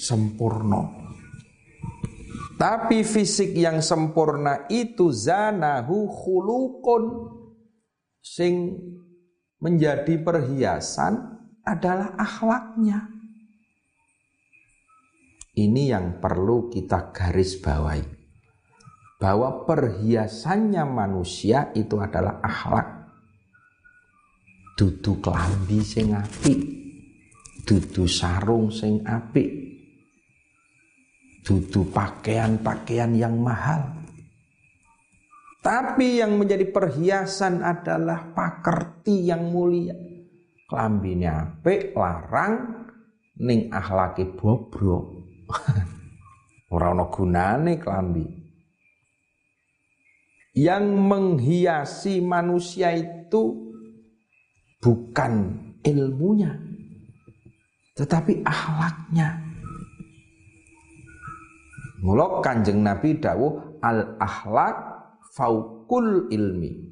sempurna. 0.00 1.01
Tapi 2.62 3.02
fisik 3.02 3.58
yang 3.58 3.82
sempurna 3.82 4.70
itu 4.70 5.10
zanahu 5.10 6.06
khulukun 6.06 7.02
sing 8.22 8.78
menjadi 9.58 10.22
perhiasan 10.22 11.42
adalah 11.66 12.14
akhlaknya. 12.14 13.10
Ini 15.58 15.82
yang 15.90 16.22
perlu 16.22 16.70
kita 16.70 17.10
garis 17.10 17.58
bawahi. 17.58 18.06
Bahwa 19.18 19.66
perhiasannya 19.66 20.86
manusia 20.86 21.74
itu 21.74 21.98
adalah 21.98 22.38
akhlak. 22.46 23.10
Dudu 24.78 25.18
klambi 25.18 25.82
sing 25.82 26.14
apik, 26.14 26.62
dudu 27.66 28.06
sarung 28.06 28.70
sing 28.70 29.02
apik, 29.02 29.71
dudu 31.42 31.90
pakaian-pakaian 31.90 33.12
yang 33.18 33.34
mahal. 33.38 34.02
Tapi 35.62 36.18
yang 36.18 36.38
menjadi 36.38 36.66
perhiasan 36.70 37.62
adalah 37.62 38.34
pakerti 38.34 39.30
yang 39.30 39.46
mulia. 39.50 39.94
Kelambine 40.66 41.30
apik, 41.30 41.94
larang 41.94 42.86
ning 43.38 43.70
akhlaki 43.70 44.26
bobrok. 44.26 45.22
Ora 46.74 46.90
ana 46.90 47.06
gunane 47.06 47.78
klambi. 47.78 48.26
Yang 50.52 50.84
menghiasi 50.98 52.20
manusia 52.20 52.92
itu 52.92 53.72
bukan 54.82 55.32
ilmunya, 55.80 56.58
tetapi 57.96 58.44
akhlaknya. 58.44 59.41
Mula 62.02 62.42
Kanjeng 62.42 62.82
Nabi 62.82 63.22
dawuh 63.22 63.78
al 63.78 64.18
akhlak 64.18 64.76
faukul 65.38 66.26
ilmi. 66.34 66.90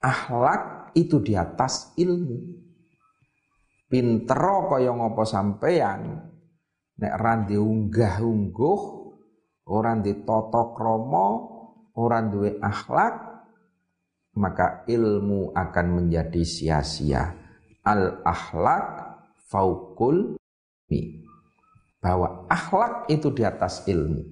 Akhlak 0.00 0.92
itu 0.92 1.24
di 1.24 1.32
atas 1.32 1.96
ilmu. 1.96 2.60
Pintero 3.88 4.68
kaya 4.70 4.92
ngapa 4.92 5.24
sampeyan 5.24 6.30
nek 7.00 7.12
ora 7.16 7.34
diunggah-ungguh, 7.48 8.80
ora 9.72 9.96
ditata 9.96 10.62
krama, 10.76 11.28
ora 11.96 12.20
duwe 12.20 12.60
akhlak, 12.60 13.14
maka 14.36 14.84
ilmu 14.84 15.56
akan 15.56 15.86
menjadi 15.96 16.44
sia-sia. 16.44 17.34
Al 17.88 18.20
akhlak 18.20 18.84
faukul 19.48 20.36
ilmi 20.36 21.19
bahwa 22.00 22.48
akhlak 22.48 23.06
itu 23.12 23.28
di 23.30 23.44
atas 23.44 23.84
ilmu. 23.84 24.24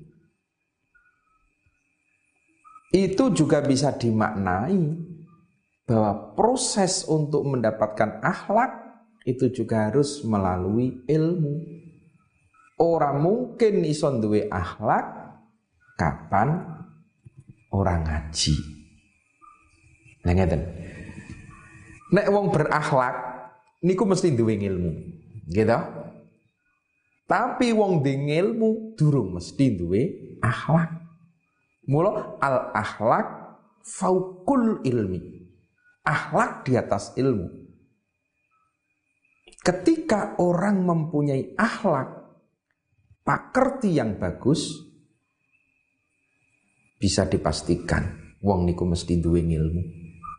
Itu 2.89 3.29
juga 3.37 3.61
bisa 3.61 3.93
dimaknai 3.93 4.81
bahwa 5.85 6.33
proses 6.33 7.05
untuk 7.05 7.45
mendapatkan 7.45 8.25
akhlak 8.25 8.89
itu 9.29 9.53
juga 9.53 9.93
harus 9.93 10.25
melalui 10.25 11.05
ilmu. 11.05 11.85
Orang 12.81 13.21
mungkin 13.21 13.85
iso 13.85 14.09
duwe 14.17 14.49
akhlak 14.49 15.37
kapan 16.01 16.65
orang 17.69 18.09
ngaji. 18.09 18.57
Nah 20.25 20.33
ngeten. 20.33 20.63
Nek 22.09 22.29
wong 22.33 22.49
berakhlak 22.49 23.17
niku 23.85 24.09
mesti 24.09 24.33
duwe 24.33 24.57
ilmu. 24.57 24.93
Gitu? 25.49 25.79
Tapi 27.29 27.77
wong 27.77 28.01
di 28.01 28.17
ilmu 28.17 28.97
durung 28.97 29.37
mesti 29.37 29.77
duwe 29.77 30.03
akhlak. 30.41 30.97
Mula 31.93 32.41
al 32.41 32.73
akhlak 32.73 33.29
faukul 33.85 34.81
ilmi. 34.81 35.21
Akhlak 36.09 36.65
di 36.65 36.73
atas 36.81 37.13
ilmu. 37.21 37.69
Ketika 39.61 40.41
orang 40.41 40.89
mempunyai 40.89 41.53
akhlak, 41.53 42.17
pakerti 43.21 44.01
yang 44.01 44.17
bagus, 44.17 44.89
bisa 46.97 47.29
dipastikan 47.29 48.33
wong 48.41 48.65
niku 48.65 48.89
mesti 48.89 49.21
duwe 49.21 49.45
ilmu, 49.45 49.83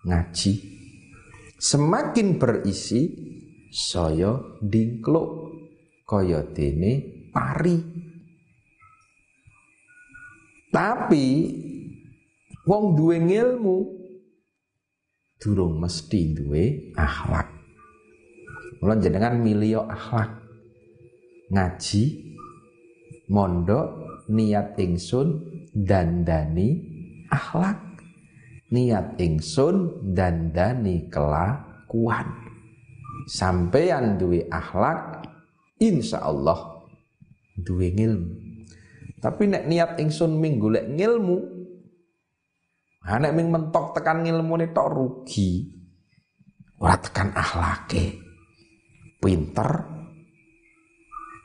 ngaji. 0.09 0.53
Semakin 1.61 2.41
berisi, 2.41 3.13
saya 3.69 4.41
dingkluk 4.57 5.48
kaya 6.09 6.41
dene 6.41 7.05
pari. 7.29 7.77
Tapi 10.73 11.27
wong 12.65 12.85
duwe 12.97 13.21
ilmu 13.21 13.77
durung 15.37 15.77
mesti 15.77 16.33
duwe 16.33 16.93
akhlak. 16.97 17.49
Mula 18.81 18.97
jenengan 18.97 19.37
milio 19.37 19.85
akhlak. 19.85 20.33
Ngaji, 21.49 22.03
mondok, 23.29 23.87
niat 24.29 24.77
ingsun 24.77 25.45
dandani 25.73 26.69
akhlak. 27.29 27.81
Niat 28.69 29.17
ingsun 29.17 30.05
dandani 30.13 31.09
kelakuan. 31.09 32.29
Sampeyan 33.25 34.21
duwe 34.21 34.45
akhlak 34.45 35.18
insya 35.79 36.23
Allah 36.23 36.85
duwe 37.55 37.91
ilmu. 37.91 38.35
Tapi 39.19 39.51
nek 39.51 39.67
niat 39.67 39.91
ingsun 39.99 40.39
ming 40.39 40.63
golek 40.63 40.87
ngilmu, 40.87 41.37
ha 43.03 43.19
ming 43.19 43.47
mentok 43.51 43.91
tekan 43.99 44.23
ngilmune 44.23 44.71
tok 44.71 44.87
rugi. 44.95 45.75
Ora 46.79 46.95
tekan 46.95 47.35
akhlake. 47.35 48.15
Pinter 49.19 49.99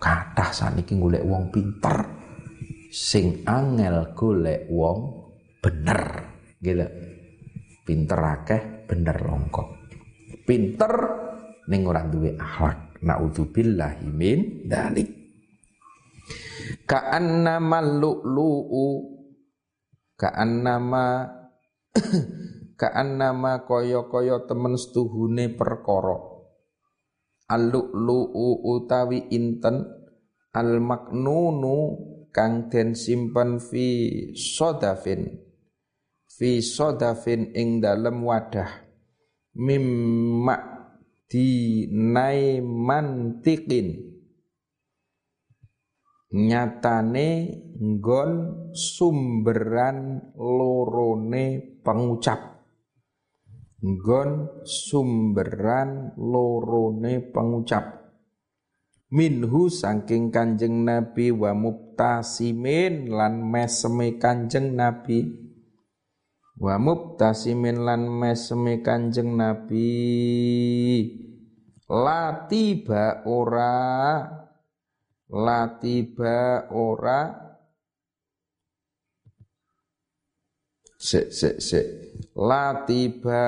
kathah 0.05 0.53
saniki 0.53 1.01
golek 1.01 1.25
wong 1.25 1.49
pinter 1.49 1.97
sing 2.92 3.40
angel 3.49 4.12
golek 4.12 4.68
wong 4.68 5.33
bener 5.64 6.29
gitu 6.61 6.85
pinter 7.88 8.20
akeh 8.20 8.85
bener 8.85 9.16
longkok 9.25 9.88
pinter 10.44 10.92
ning 11.73 11.88
ora 11.88 12.05
duwe 12.05 12.37
akhlak 12.37 12.93
Naudzubillahi 13.05 14.09
min 14.09 14.64
dalik. 14.64 15.12
Ka'annama 16.88 17.85
lu'lu'u. 17.85 19.12
Ka'annama 20.17 21.29
Ka'annama 22.81 23.69
koyo-koyo 23.69 24.49
temen 24.49 24.75
setuhune 24.81 25.53
perkara. 25.53 26.17
Al-lu'lu'u 27.53 28.64
utawi 28.64 29.31
inten. 29.31 29.85
Al-maknunu 30.55 31.77
kang 32.31 32.71
den 32.71 32.95
simpen 32.97 33.59
fi 33.59 33.87
sodafin. 34.33 35.38
Fi 36.31 36.62
sodafin 36.62 37.53
ing 37.55 37.83
dalem 37.83 38.23
wadah. 38.23 38.71
Mimma 39.55 40.73
dinai 41.28 42.60
mantikin 42.60 44.14
nyatane 46.34 47.28
nggon 47.78 48.32
sumberan 48.74 50.18
lorone 50.34 51.78
pengucap. 51.87 52.58
Nggon 53.84 54.30
sumberan 54.66 56.18
lorone 56.18 57.22
pengucap. 57.30 57.84
Minhu 59.14 59.70
saking 59.70 60.34
kanjeng 60.34 60.82
nabi 60.82 61.30
wa 61.30 61.54
mubtasimin 61.54 63.06
lan 63.14 63.46
meseme 63.46 64.18
kanjeng 64.18 64.74
nabi 64.74 65.43
wa 66.64 66.81
mubtasimin 66.81 67.85
lan 67.85 68.09
meseme 68.09 68.81
kanjeng 68.81 69.37
nabi. 69.37 69.92
Latiba 71.92 73.29
ora. 73.29 73.77
Latiba 75.29 76.72
ora. 76.72 77.20
Se 80.96 81.29
se 81.29 81.61
se 81.61 81.81
latiba 82.33 83.44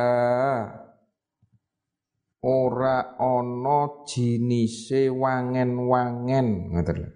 ora 2.44 3.16
ana 3.16 4.05
jinise 4.05 5.09
wangen-wangen. 5.09 6.76
Ngoten 6.76 7.15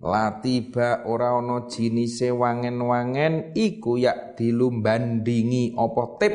Latiba 0.00 1.04
ora 1.04 1.36
ana 1.36 1.68
jinise 1.68 2.32
wangen-wangen 2.32 3.52
iku 3.52 4.00
yak 4.00 4.40
dilumbandingi 4.40 5.76
apa 5.76 6.16
tip? 6.16 6.32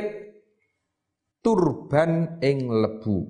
Turban 1.41 2.37
ing 2.45 2.69
lebu. 2.69 3.25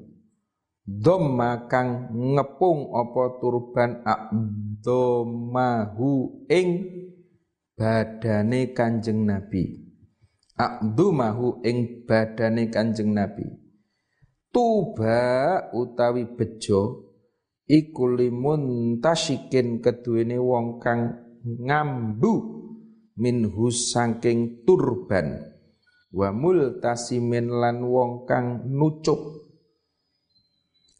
Dhamma 0.85 1.71
kang 1.71 2.11
ngepung 2.35 2.91
apa 2.91 3.39
turban 3.39 4.03
abdomahu 4.05 5.31
ing 6.51 6.69
badane 7.79 8.75
Kanjeng 8.75 9.23
Nabi. 9.23 9.87
Abdomahu 10.59 11.63
ing 11.63 12.03
badane 12.03 12.67
Kanjeng 12.67 13.15
Nabi. 13.15 13.47
Tuba 14.51 15.23
utawi 15.71 16.27
bejo 16.27 17.14
iku 17.65 18.13
limun 18.13 18.97
tasikin 19.01 19.81
keduwene 19.81 20.37
wong 20.37 20.77
kang 20.77 21.17
ngambu 21.45 22.33
minhus 23.17 23.93
saking 23.93 24.65
turban. 24.65 25.53
Wa 26.15 26.31
multasimin 26.31 27.51
lan 27.51 27.83
wong 27.83 28.23
kang 28.23 28.71
nucuk 28.71 29.45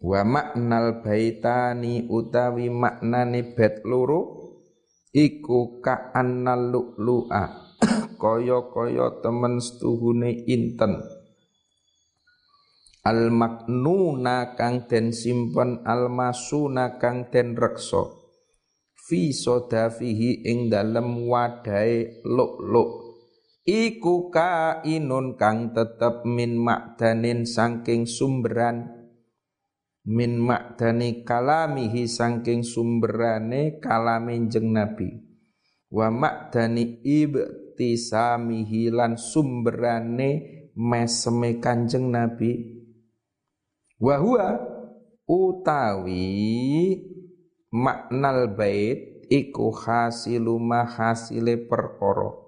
wa 0.06 0.22
maknal 0.28 1.02
baitani 1.02 2.06
utawi 2.12 2.68
maknane 2.68 3.56
bet 3.56 3.82
loro 3.88 4.52
iku 5.16 5.80
ka 5.80 6.12
annal 6.12 6.76
lu'lu'a. 6.76 7.64
Kaya-kaya 8.22 9.24
temen 9.24 9.64
setuhune 9.64 10.46
inten 10.52 11.00
al 13.06 13.30
maknuna 13.30 14.58
kang 14.58 14.90
den 14.90 15.14
simpen 15.14 15.86
al 15.86 16.10
masuna 16.10 16.98
kang 16.98 17.30
den 17.30 17.54
reksa. 17.54 18.02
Fi 19.06 19.30
sodafihi 19.30 20.50
ing 20.50 20.74
dalem 20.74 21.30
wadahe 21.30 22.26
lu'lu' 22.26 23.06
iku 23.62 24.34
kainun 24.34 25.38
kang 25.38 25.70
tetep 25.78 26.26
min 26.26 26.58
makdanin 26.58 27.46
saking 27.46 28.10
sumberan. 28.10 28.90
Min 30.06 30.42
makdani 30.42 31.26
kalamihi 31.26 32.10
saking 32.10 32.62
sumberane 32.66 33.78
kalame 33.82 34.38
jeng 34.50 34.74
nabi. 34.74 35.10
Wa 35.90 36.10
makdani 36.14 37.02
ibtisamihi 37.02 38.94
lan 38.94 39.18
sumberane 39.18 40.30
meseme 40.78 41.58
kanjeng 41.58 42.14
nabi 42.14 42.76
wa 44.00 44.16
huwa 44.20 44.48
utawi 45.26 46.24
maknal 47.72 48.52
bait 48.54 49.28
iku 49.30 49.72
hasilu 49.74 50.62
hasile 50.70 51.58
perkara. 51.66 52.46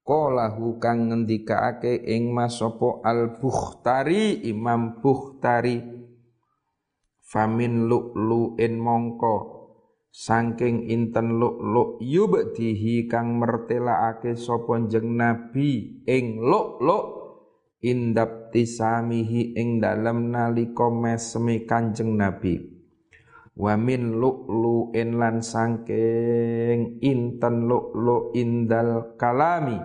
Qalahu 0.00 0.82
kang 0.82 1.12
ngendikaake 1.12 2.02
ing 2.02 2.34
masopo 2.34 2.98
Al-Bukhtari 3.04 4.42
Imam 4.48 4.98
Bukhtari. 4.98 5.78
Famin 7.22 7.86
lu'lu'in 7.86 8.74
mongko. 8.80 9.60
Sangking 10.10 10.90
inten 10.90 11.38
lu'lu' 11.38 12.02
yubdihi 12.02 13.06
kang 13.06 13.38
mertelaake 13.38 14.34
sapa 14.34 14.82
jeng 14.90 15.14
Nabi 15.14 16.02
ing 16.10 16.42
lu'lu' 16.42 17.19
indap 17.80 18.52
tisamihi 18.52 19.56
ing 19.56 19.80
dalem 19.80 20.28
nalika 20.32 20.92
mesemi 20.92 21.64
Kanjeng 21.64 22.16
Nabi. 22.16 22.60
Wa 23.56 23.76
min 23.76 24.16
lu'lu'in 24.16 25.20
lan 25.20 25.44
sangking 25.44 27.02
inten 27.04 27.68
lu'lu' 27.68 28.32
indal 28.36 29.16
kalami 29.20 29.76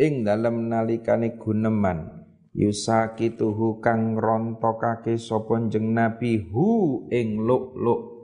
ing 0.00 0.24
dalem 0.24 0.72
nalikane 0.72 1.36
guneman. 1.36 2.24
Yusakituhu 2.50 3.78
kang 3.78 4.18
rontokake 4.18 5.14
sapa 5.14 5.54
jeng 5.70 5.94
nabi 5.94 6.42
hu 6.50 7.06
ing 7.06 7.46
luk-luk 7.46 8.19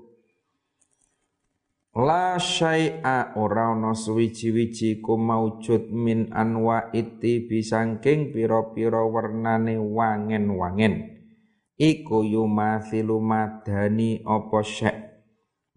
La 1.97 2.37
syai'a 2.37 3.33
ora 3.41 3.73
ana 3.73 3.97
suwiji-wiji 3.97 5.01
ku 5.01 5.17
maujud 5.17 5.89
min 5.89 6.29
anwa 6.29 6.93
iti 6.93 7.49
bisangking 7.49 8.37
pira-pira 8.37 9.01
wernane 9.01 9.81
wangen-wangen. 9.81 11.17
Iku 11.81 12.21
yumathilu 12.21 13.17
madani 13.17 14.21
apa 14.29 14.61
syek? 14.61 14.97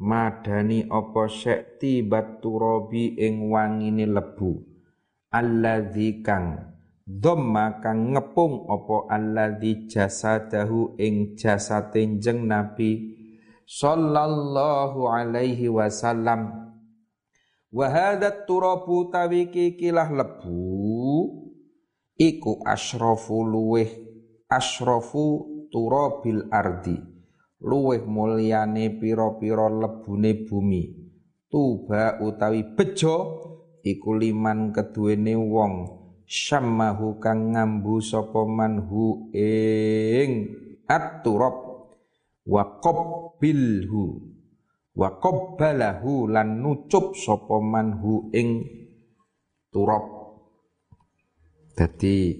Madani 0.03 0.91
apa 0.91 1.31
syek 1.31 1.79
tibat 1.79 2.43
turabi 2.43 3.15
ing 3.15 3.47
wangine 3.47 4.03
lebu? 4.03 4.59
Alladzi 5.31 6.19
kang 6.19 6.75
dhamma 7.07 7.79
kang 7.79 8.11
ngepung 8.11 8.67
apa 8.67 9.07
alladzi 9.07 9.87
jasadahu 9.87 10.99
ing 10.99 11.39
jasate 11.39 12.03
Nabi 12.43 13.18
sallallahu 13.69 15.05
alaihi 15.05 15.69
wasallam. 15.69 16.73
Wa 17.69 17.85
hadha 17.85 18.49
turabu 18.49 19.13
tawiki 19.13 19.77
kilah 19.77 20.09
lebu 20.09 21.29
iku 22.17 22.65
asyrafu 22.65 23.45
luweh 23.45 23.93
asyrafu 24.49 25.45
turabil 25.69 26.49
ardi. 26.49 26.97
Luweh 27.61 28.01
mulyane 28.09 28.97
pira-pira 28.97 29.69
lebune 29.69 30.49
bumi. 30.49 30.83
Tuba 31.45 32.17
utawi 32.25 32.65
bejo 32.73 33.15
iku 33.85 34.17
liman 34.17 34.73
keduwene 34.73 35.37
wong. 35.37 35.73
Syammahu 36.29 37.21
kang 37.21 37.53
ngambu 37.53 38.01
sapa 38.01 38.47
manhu 38.47 39.29
ing 39.35 40.55
at-turab. 40.87 41.69
Wa 42.49 42.81
qabbilhu 43.39 44.19
wa 44.99 45.15
qabbalahu 45.15 46.27
lan 46.27 46.59
nucup 46.59 47.15
sapa 47.15 47.55
manhu 47.63 48.27
ing 48.35 48.67
turab. 49.71 50.03
Dadi 51.71 52.35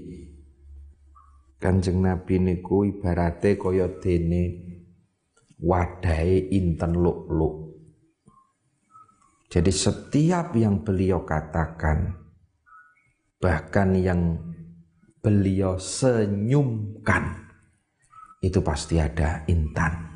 Kanjeng 1.60 2.04
Nabi 2.04 2.40
niku 2.44 2.84
ibarate 2.84 3.56
kaya 3.56 3.88
dene 4.04 4.44
wadahe 5.64 6.52
inten 6.52 7.00
luk-luk. 7.00 7.80
Jadi 9.48 9.72
setiap 9.72 10.56
yang 10.56 10.84
beliau 10.84 11.24
katakan, 11.24 12.16
bahkan 13.40 13.96
yang 13.98 14.40
beliau 15.20 15.76
senyumkan, 15.80 17.50
itu 18.40 18.60
pasti 18.64 19.02
ada 19.02 19.44
intan. 19.50 20.09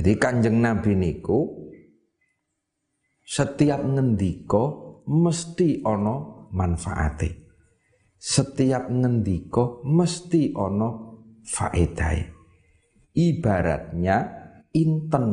Jadi 0.00 0.16
kanjeng 0.16 0.64
Nabi 0.64 0.96
niku 0.96 1.68
setiap 3.20 3.84
ngendiko 3.84 4.64
mesti 5.12 5.84
ono 5.84 6.48
manfaate. 6.56 7.52
Setiap 8.16 8.88
ngendiko 8.88 9.84
mesti 9.84 10.56
ono 10.56 10.88
faedai. 11.44 12.16
Ibaratnya 13.12 14.16
inten 14.72 15.24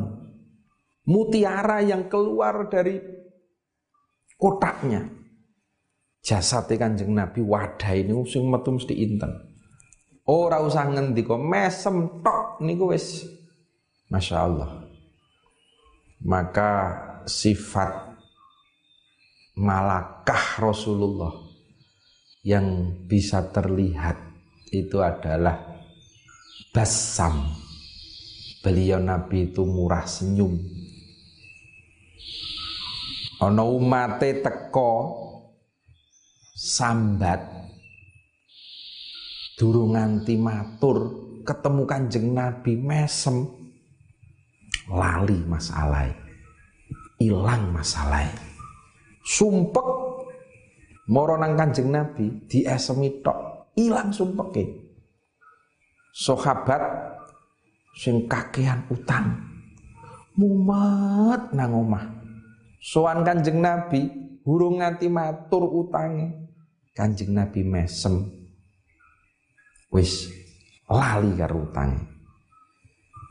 mutiara 1.08 1.80
yang 1.80 2.12
keluar 2.12 2.67
dari 2.67 2.99
kotaknya. 4.36 5.08
Jasad 6.19 6.67
Kanjeng 6.75 7.15
Nabi 7.15 7.39
wadah 7.39 7.95
ini 7.95 8.12
sing 8.27 8.43
metu 8.51 8.75
mesti 8.75 8.99
inten. 8.99 9.32
Ora 10.27 10.60
usah 10.60 10.91
ngendika 10.91 11.39
mesem 11.39 12.19
tok 12.19 12.60
niku 12.60 12.91
wis 12.91 13.37
Masya 14.08 14.38
Allah. 14.39 14.72
Maka 16.24 16.72
sifat 17.30 18.17
malakah 19.54 20.43
Rasulullah 20.58 21.34
yang 22.41 22.95
bisa 23.05 23.43
terlihat 23.53 24.18
itu 24.72 24.99
adalah 25.03 25.60
basam. 26.74 27.53
Beliau 28.64 28.99
Nabi 28.99 29.53
itu 29.53 29.64
murah 29.64 30.03
senyum 30.03 30.78
ana 33.38 33.62
umate 33.62 34.41
teko 34.41 34.93
sambat 36.58 37.45
durung 39.58 39.93
matur 40.41 40.97
ketemu 41.45 41.84
Kanjeng 41.86 42.34
Nabi 42.34 42.74
mesem 42.78 43.45
lali 44.88 45.39
masalah 45.45 46.27
ilang 47.21 47.73
masalah 47.73 48.29
sumpek. 49.25 49.88
Moro 51.07 51.39
nang 51.39 51.55
Kanjeng 51.55 51.89
Nabi 51.89 52.45
diesemi 52.45 53.23
tok. 53.23 53.71
Ilang 53.77 54.11
sumpeke. 54.11 54.65
Sahabat 56.11 56.81
sing 57.93 58.25
kakean 58.25 58.89
utang. 58.89 59.38
Mumet 60.38 61.53
nang 61.53 61.73
omah. 61.73 62.05
Soan 62.77 63.25
kanjeng 63.25 63.57
Nabi, 63.57 64.05
hurung 64.45 64.81
nganti 64.81 65.09
matur 65.09 65.65
utange. 65.65 66.29
Kanjeng 66.93 67.33
Nabi 67.33 67.61
mesem. 67.65 68.25
Wis 69.93 70.29
lali 70.89 71.33
karo 71.38 71.69
utange. 71.69 72.16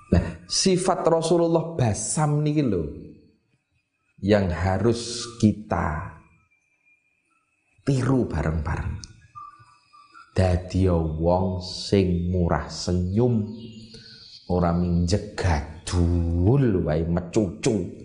Nah, 0.07 0.47
sifat 0.47 1.03
Rasulullah 1.03 1.75
basam 1.75 2.47
nih 2.47 2.63
lho 2.63 2.87
yang 4.23 4.47
harus 4.49 5.27
kita 5.43 6.15
tiru 7.83 8.31
bareng-bareng. 8.31 9.17
Dadi 10.37 10.85
wong 10.93 11.65
sing 11.65 12.29
murah 12.29 12.69
senyum, 12.69 13.57
ora 14.53 14.69
minjegadul 14.77 16.85
wae 16.85 17.09
mecucu. 17.09 18.05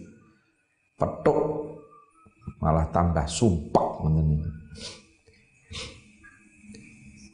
Petuk 0.95 1.39
malah 2.61 2.85
tambah 2.93 3.25
sumpek 3.25 4.05
ngoten 4.05 4.37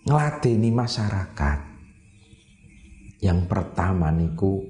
Ngladeni 0.08 0.72
masyarakat. 0.72 1.67
Yang 3.18 3.50
pertama 3.50 4.14
niku 4.14 4.62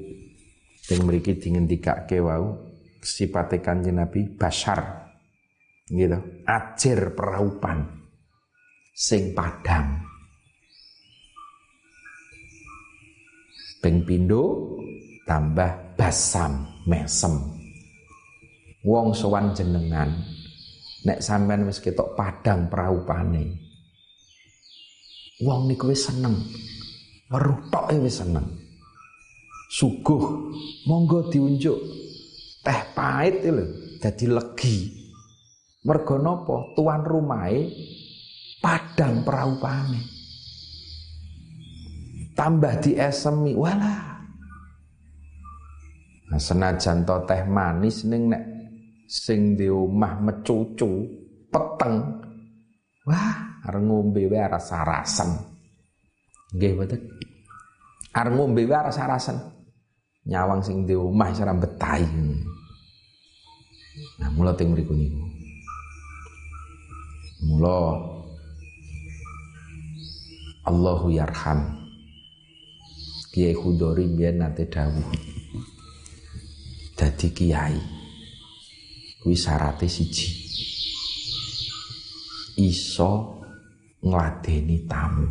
yang 0.87 1.03
mriki 1.03 1.35
dingendikake 1.35 2.23
wau 2.23 2.67
sipate 3.03 3.59
Kanjeng 3.59 3.99
Nabi 3.99 4.27
Bashar. 4.31 5.11
Gitu, 5.87 6.43
ajar 6.43 6.99
peraupan 7.15 7.79
sing 8.91 9.31
padang. 9.31 10.03
Ping 13.79 14.03
pindho 14.03 14.75
tambah 15.23 15.95
basam 15.95 16.83
mesem. 16.87 17.35
Wong 18.83 19.11
sowan 19.15 19.51
jenengan 19.55 20.11
nek 21.07 21.23
sampean 21.23 21.67
wis 21.67 21.79
ketok 21.79 22.15
padang 22.19 22.67
praupane. 22.67 23.63
Wong 25.43 25.71
niku 25.71 25.91
wis 25.91 26.09
seneng. 26.09 26.35
Weruh 27.27 27.59
tok 27.67 27.91
wis 27.99 28.23
seneng. 28.23 28.47
Suguh 29.67 30.51
monggo 30.87 31.27
diunjuk 31.27 31.77
teh 32.63 32.81
pahit 32.95 33.43
lho 33.43 33.65
dadi 33.99 34.25
legi. 34.31 34.77
Mergo 35.83 36.15
napa? 36.19 36.75
Tuan 36.75 37.03
rumahe 37.03 37.67
padang 38.61 39.21
praupane 39.21 40.17
tambah 42.37 42.73
di 42.85 42.93
esemi 42.93 43.57
wala 43.57 43.97
nah, 46.29 46.37
senajan 46.37 47.01
to 47.01 47.17
teh 47.25 47.41
manis 47.49 48.05
ning 48.05 48.29
nek 48.29 48.43
sing 49.09 49.57
di 49.57 49.65
omah 49.65 50.21
mecucu 50.21 51.07
peteng 51.49 51.95
wah 53.09 53.61
arep 53.65 53.81
ngombe 53.81 54.29
wae 54.29 54.45
rasa-rasen 54.45 55.56
nggih 56.55 56.71
mboten 56.75 57.01
arep 58.13 58.33
ngombe 58.35 58.61
wae 58.63 58.81
rasa-rasen 58.87 59.37
nyawang 60.27 60.61
sing 60.63 60.87
di 60.87 60.95
omah 60.95 61.31
ora 61.33 61.53
betahi 61.55 62.07
nah 64.21 64.29
mula 64.35 64.53
teng 64.53 64.71
mriku 64.71 64.93
niku 64.93 65.23
mula 67.47 67.79
Allahu 70.67 71.07
yarham 71.15 71.87
Kiai 73.37 73.53
Khudori 73.53 74.09
biar 74.17 74.33
nate 74.33 74.65
dawuh. 74.65 75.13
Dadi 76.97 77.29
kiai 77.29 77.77
kuwi 79.21 79.37
syarate 79.37 79.85
siji. 79.85 80.33
Iso 82.57 83.45
ngladeni 84.01 84.89
tamu. 84.89 85.29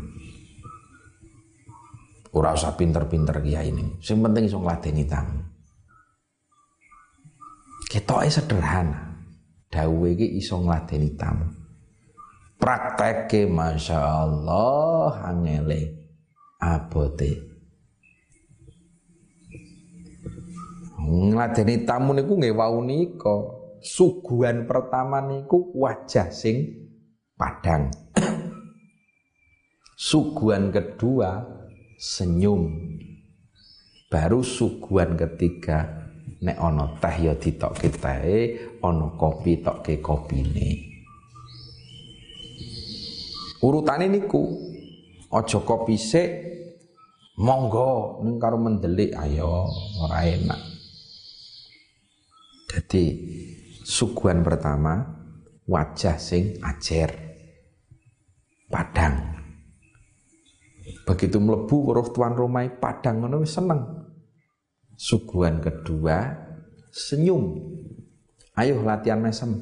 Ora 2.36 2.52
usah 2.52 2.76
pinter-pinter 2.76 3.40
kiai 3.40 3.72
ini. 3.72 3.96
Sing 4.04 4.20
penting 4.20 4.44
iso 4.44 4.60
ngladeni 4.60 5.08
tamu. 5.08 5.40
Ketoke 7.88 8.28
sederhana. 8.28 9.24
Dawuhe 9.72 10.12
iki 10.12 10.36
iso 10.36 10.60
ngladeni 10.60 11.16
tamu. 11.16 11.48
Prakteke 12.60 13.48
Masya 13.48 14.00
Allah 14.00 15.24
angele 15.24 15.96
abote 16.60 17.56
ngladeni 21.06 21.86
tamu 21.86 22.16
niku 22.16 22.34
nggih 22.34 22.56
wau 22.56 22.82
nika 22.82 23.36
suguhan 23.78 24.66
pertama 24.66 25.22
niku 25.22 25.70
wajah 25.78 26.34
sing 26.34 26.66
padang 27.38 27.94
suguhan 30.10 30.74
kedua 30.74 31.55
senyum. 31.96 32.72
Baru 34.06 34.40
suguhan 34.46 35.18
ketiga 35.18 36.06
nek 36.40 36.56
ana 36.60 36.94
teh 37.00 37.16
ya 37.26 37.34
ditokke 37.34 37.90
tehe 37.90 38.38
ana 38.84 39.12
kopi 39.18 39.58
tokke 39.64 39.98
kopine. 39.98 40.94
Urutane 43.64 44.06
niku 44.06 44.44
aja 45.32 45.58
kopi 45.64 45.96
sik 45.98 46.28
monggo 47.40 48.22
ning 48.22 48.36
karo 48.38 48.60
mendelik 48.60 49.16
ayo 49.16 49.66
ora 50.06 50.22
enak. 50.22 50.60
Jadi 52.70 53.04
suguhan 53.82 54.44
pertama 54.44 55.02
wajah 55.66 56.20
sing 56.20 56.60
ajer 56.62 57.10
padang. 58.70 59.35
Begitu 61.06 61.38
melebu 61.38 61.76
weruh 61.86 62.08
tuan 62.10 62.34
rumah 62.34 62.66
padang 62.82 63.22
ngono 63.22 63.46
seneng. 63.46 63.78
Suguhan 64.98 65.62
kedua 65.62 66.34
senyum. 66.90 67.62
Ayo 68.58 68.82
latihan 68.82 69.22
mesem. 69.22 69.54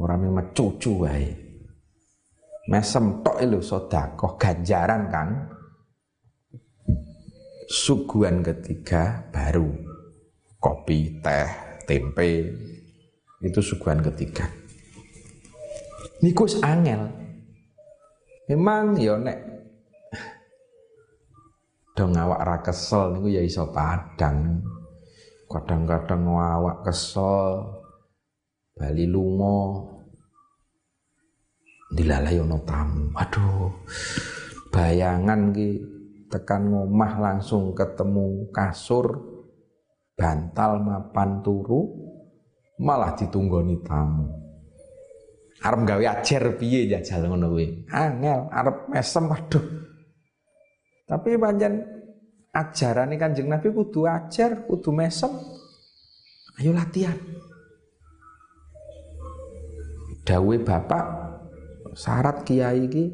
Orang 0.00 0.24
memang 0.24 0.56
cucu 0.56 1.04
wae. 1.04 1.28
Mesem 2.72 3.20
tok 3.20 3.44
lho 3.44 3.60
sedekah 3.60 4.32
ganjaran 4.40 5.12
kan. 5.12 5.28
Suguhan 7.68 8.40
ketiga 8.40 9.28
baru 9.28 9.68
kopi, 10.62 11.18
teh, 11.18 11.50
tempe 11.82 12.54
itu 13.42 13.58
suguhan 13.58 13.98
ketiga 13.98 14.46
nikus 16.22 16.62
angel 16.62 17.10
memang 18.46 18.94
ya 18.94 19.18
nek 19.18 19.38
dong 22.02 22.18
awak 22.18 22.42
ra 22.42 22.58
kesel 22.58 23.14
niku 23.14 23.30
ya 23.30 23.46
iso 23.46 23.70
padang. 23.70 24.58
Kadang-kadang 25.46 26.26
awak 26.34 26.82
kesel 26.82 27.78
bali 28.74 29.06
lunga 29.06 29.86
dilalai 31.94 32.42
ono 32.42 32.58
tamu. 32.66 33.14
Aduh 33.14 33.70
bayangan 34.74 35.54
ki 35.54 35.68
tekan 36.26 36.74
ngomah 36.74 37.22
langsung 37.22 37.70
ketemu 37.70 38.50
kasur 38.50 39.22
bantal 40.18 40.82
mapan 40.82 41.38
turu 41.46 41.86
malah 42.82 43.14
ditunggoni 43.14 43.78
tamu. 43.86 44.26
Arep 45.62 45.86
gawe 45.86 46.18
ajar 46.18 46.58
piye 46.58 46.90
jajal 46.90 47.30
ngono 47.30 47.54
kuwi? 47.54 47.86
Angel 47.94 48.50
arep 48.50 48.90
mesem 48.90 49.30
aduh. 49.30 49.62
Tapi 51.06 51.36
panjen 51.36 51.91
ajaran 52.52 53.16
Kanjeng 53.16 53.48
Nabi 53.48 53.72
kudu 53.72 54.04
ajar 54.04 54.68
kudu 54.68 54.92
mesem 54.92 55.32
ayo 56.60 56.76
latihan 56.76 57.16
dawe 60.22 60.56
bapak 60.60 61.04
syarat 61.96 62.44
kiai 62.44 62.86
iki 62.86 63.04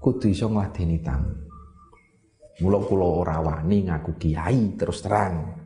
kudu 0.00 0.32
iso 0.32 0.48
ngladeni 0.48 0.98
tamu 1.04 1.50
Mula 2.60 2.76
kula 2.84 3.08
ora 3.24 3.40
ngaku 3.40 4.20
kiai 4.20 4.76
terus 4.76 5.00
terang. 5.00 5.64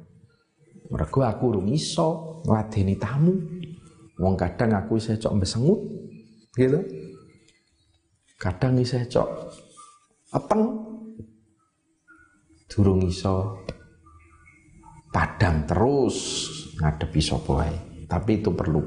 Mergo 0.95 1.27
aku 1.27 1.45
urung 1.51 1.67
iso 1.75 2.41
ngladeni 2.47 2.95
tamu. 2.95 3.35
Wong 4.15 4.39
kadang 4.39 4.79
aku 4.79 5.03
isih 5.03 5.19
cok 5.19 5.35
mbesengut 5.35 5.81
gitu. 6.55 6.79
Kadang 8.39 8.79
isih 8.79 9.03
cok 9.11 9.29
apeng. 10.31 10.84
Durung 12.75 13.07
iso 13.07 13.63
padang 15.15 15.63
terus 15.63 16.17
ngadepi 16.83 17.21
sapa 17.23 17.51
wae. 17.63 17.77
Tapi 18.11 18.43
itu 18.43 18.51
perlu. 18.51 18.83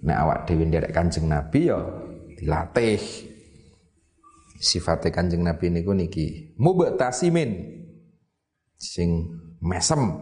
Nek 0.00 0.16
awak 0.16 0.38
dhewe 0.48 0.64
nderek 0.64 0.96
Kanjeng 0.96 1.28
Nabi 1.28 1.60
ya 1.68 1.80
dilatih 2.40 3.00
Sifatnya 4.56 5.12
Kanjeng 5.12 5.44
Nabi 5.44 5.68
niku 5.68 5.92
niki 5.92 6.56
mubtasimin 6.56 7.76
sing 8.72 9.28
mesem 9.60 10.16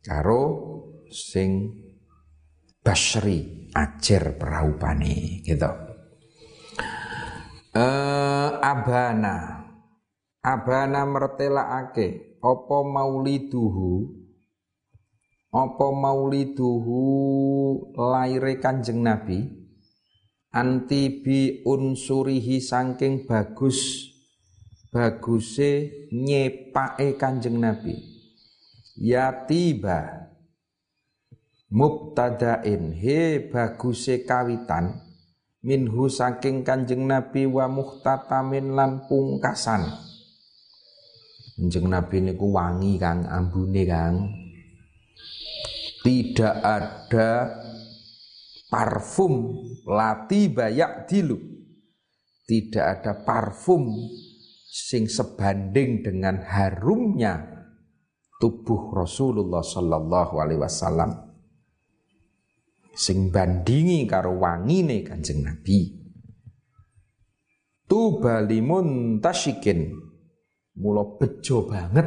karo 0.00 0.42
sing 1.12 1.68
basri 2.80 3.68
ajar 3.76 4.40
peraupane 4.40 5.44
gitu. 5.44 5.68
Uh, 7.70 8.58
abana 8.64 9.68
abana 10.40 11.04
mertelaake 11.04 12.38
apa 12.40 12.78
mauliduhu? 12.84 14.16
Apa 15.50 15.90
mauliduhu 15.90 17.02
laire 17.98 18.62
Kanjeng 18.62 19.02
Nabi? 19.02 19.50
Anti 20.50 21.22
bi 21.22 21.62
unsurihi 21.62 22.58
saking 22.58 23.26
bagus 23.26 24.10
baguse 24.90 26.06
nyepake 26.10 27.14
Kanjeng 27.18 27.58
Nabi. 27.58 27.98
Ya 28.98 29.46
tiba 29.46 30.30
mubtadain 31.70 32.90
he 32.94 33.38
baguse 33.50 34.26
kawitan 34.26 35.02
minhu 35.62 36.10
saking 36.10 36.66
Kanjeng 36.66 37.06
Nabi 37.06 37.46
wa 37.46 37.70
muhtatamin 37.70 38.74
lan 38.74 39.06
pungkasan 39.06 40.09
Kanjeng 41.60 41.92
Nabi 41.92 42.24
niku 42.24 42.56
wangi 42.56 42.96
Kang. 42.96 43.28
Ambune 43.28 43.84
Kang. 43.84 44.32
Tidak 46.00 46.54
ada 46.64 47.52
parfum 48.72 49.60
lati 49.84 50.48
bayak 50.48 51.04
dilu. 51.04 51.36
Tidak 52.48 52.80
ada 52.80 53.12
parfum 53.20 53.92
sing 54.64 55.04
sebanding 55.04 56.00
dengan 56.00 56.40
harumnya 56.48 57.44
tubuh 58.40 58.96
Rasulullah 58.96 59.60
sallallahu 59.60 60.40
alaihi 60.40 60.64
wasallam. 60.64 61.12
Sing 62.96 63.28
bandingi 63.28 64.08
karo 64.08 64.40
wangine 64.40 65.04
Kanjeng 65.04 65.44
Nabi. 65.44 66.00
Tubalimun 67.84 69.20
tasyikin 69.20 70.09
mula 70.78 71.18
bejo 71.18 71.66
banget 71.66 72.06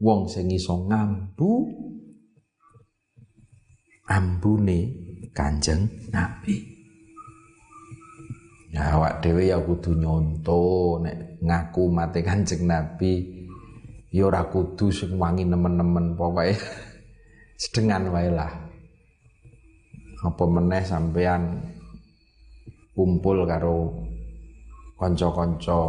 wong 0.00 0.28
sing 0.28 0.48
iso 0.52 0.84
ngambu 0.88 1.50
ambune 4.08 5.04
Kanjeng 5.34 5.90
Nabi. 6.14 6.62
Ya 8.70 8.98
awak 8.98 9.22
dhewe 9.22 9.50
ya 9.50 9.58
kudu 9.58 9.98
nyonto 9.98 10.98
nek 11.02 11.42
ngaku 11.42 11.90
mate 11.90 12.22
Kanjeng 12.22 12.66
Nabi 12.66 13.42
ya 14.14 14.30
ora 14.30 14.46
kudu 14.46 14.94
sing 14.94 15.18
wangi 15.18 15.42
nemen-nemen 15.42 16.14
pokoke 16.14 16.54
sedengan 17.60 18.14
wae 18.14 18.30
lah. 18.30 18.50
Apa 20.24 20.44
meneh 20.46 20.82
sampean 20.86 21.60
kumpul 22.94 23.42
karo 23.44 24.06
kanca-kanca 24.96 25.80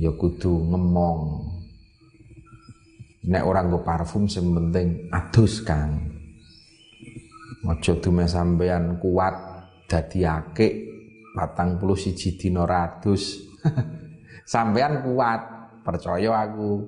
ya 0.00 0.16
kudu 0.16 0.72
ngemong 0.72 1.20
nek 3.28 3.44
orang 3.44 3.68
nggo 3.68 3.84
parfum 3.84 4.24
sing 4.24 4.48
penting 4.48 5.12
adus 5.12 5.60
Kang 5.60 6.20
Aja 7.60 7.92
dume 8.00 8.24
sampean 8.24 8.96
kuat 8.96 9.36
dadi 9.84 10.24
akik 10.24 10.72
patang 11.36 11.78
puluh 11.78 11.94
siji 11.94 12.34
dina 12.34 12.66
ratus. 12.66 13.46
sampean 14.52 15.04
kuat, 15.06 15.40
percaya 15.84 16.50
aku. 16.50 16.82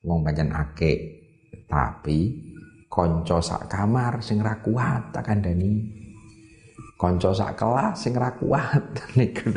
Wong 0.00 0.24
pancen 0.24 0.54
akik. 0.54 1.20
Tapi 1.68 2.18
kanca 2.88 3.38
sak 3.44 3.68
kamar 3.68 4.24
sing 4.24 4.40
ra 4.40 4.56
kuat 4.62 5.12
tak 5.12 5.28
kandhani. 5.28 5.84
Kanca 6.96 7.34
sak 7.36 7.58
kelas 7.58 8.00
sing 8.00 8.16
ra 8.16 8.32
kuat 8.38 8.84
niku. 9.18 9.52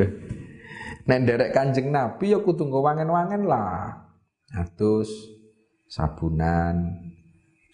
Nek 1.04 1.20
nderek 1.20 1.52
Kanjeng 1.52 1.92
Nabi 1.92 2.32
ya 2.32 2.40
kudu 2.40 2.64
wangen-wangen 2.72 3.44
lah. 3.44 4.08
Atus 4.56 5.12
sabunan, 5.92 6.96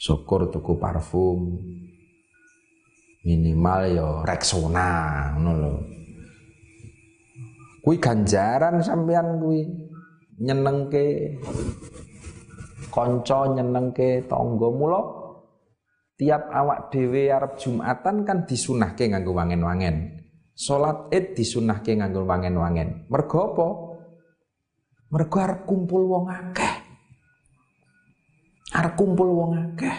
syukur 0.01 0.49
tuku 0.49 0.80
parfum, 0.82 1.61
minimal 3.21 3.82
ya 3.86 4.09
Rexona 4.25 4.89
ngono 5.38 5.51
lho. 5.55 5.73
Kuwi 7.86 7.95
ganjaran 8.01 8.82
sampean 8.84 9.39
kuwi 9.39 9.63
nyenengke 10.39 11.38
kanca 12.91 13.39
nyenengke 13.55 14.25
tangga 14.27 14.67
mula 14.71 15.01
tiap 16.19 16.51
awak 16.51 16.91
dhewe 16.91 17.32
arep 17.32 17.55
Jumatan 17.55 18.27
kan 18.27 18.43
disunahke 18.43 19.07
nganggo 19.07 19.32
wangen-wangen. 19.32 20.18
Salat 20.60 21.07
Id 21.16 21.39
disunahke 21.39 21.95
nganggo 21.95 22.28
wangen-wangen. 22.28 23.07
Mergo 23.07 23.38
apa? 23.47 23.68
Mergo 25.16 25.38
arep 25.39 25.64
kumpul 25.64 26.03
wong 26.03 26.28
akeh. 26.28 26.76
Arep 28.76 28.93
kumpul 28.99 29.30
wong 29.32 29.51
akeh. 29.55 29.97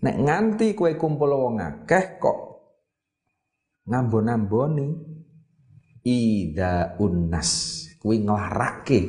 Nek 0.00 0.16
nganti 0.16 0.72
kue 0.72 0.96
kumpul 0.96 1.28
wong 1.28 1.60
akeh 1.60 2.16
kok 2.16 2.38
ngambon-amboni 3.84 4.88
ida 6.08 6.96
unnas 6.96 7.84
kuwi 8.00 8.24
nglarake 8.24 9.00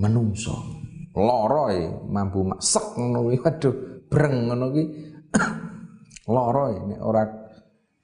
menungso 0.00 0.56
lara 1.12 1.68
e 1.76 1.84
mampu 2.08 2.48
maksek 2.48 2.96
ngono 2.96 3.28
waduh 3.28 3.76
breng 4.08 4.48
ngono 4.48 4.66
kuwi 4.72 4.84
lara 6.34 6.64
e 6.72 6.78
nek 6.88 7.00
ora 7.04 7.43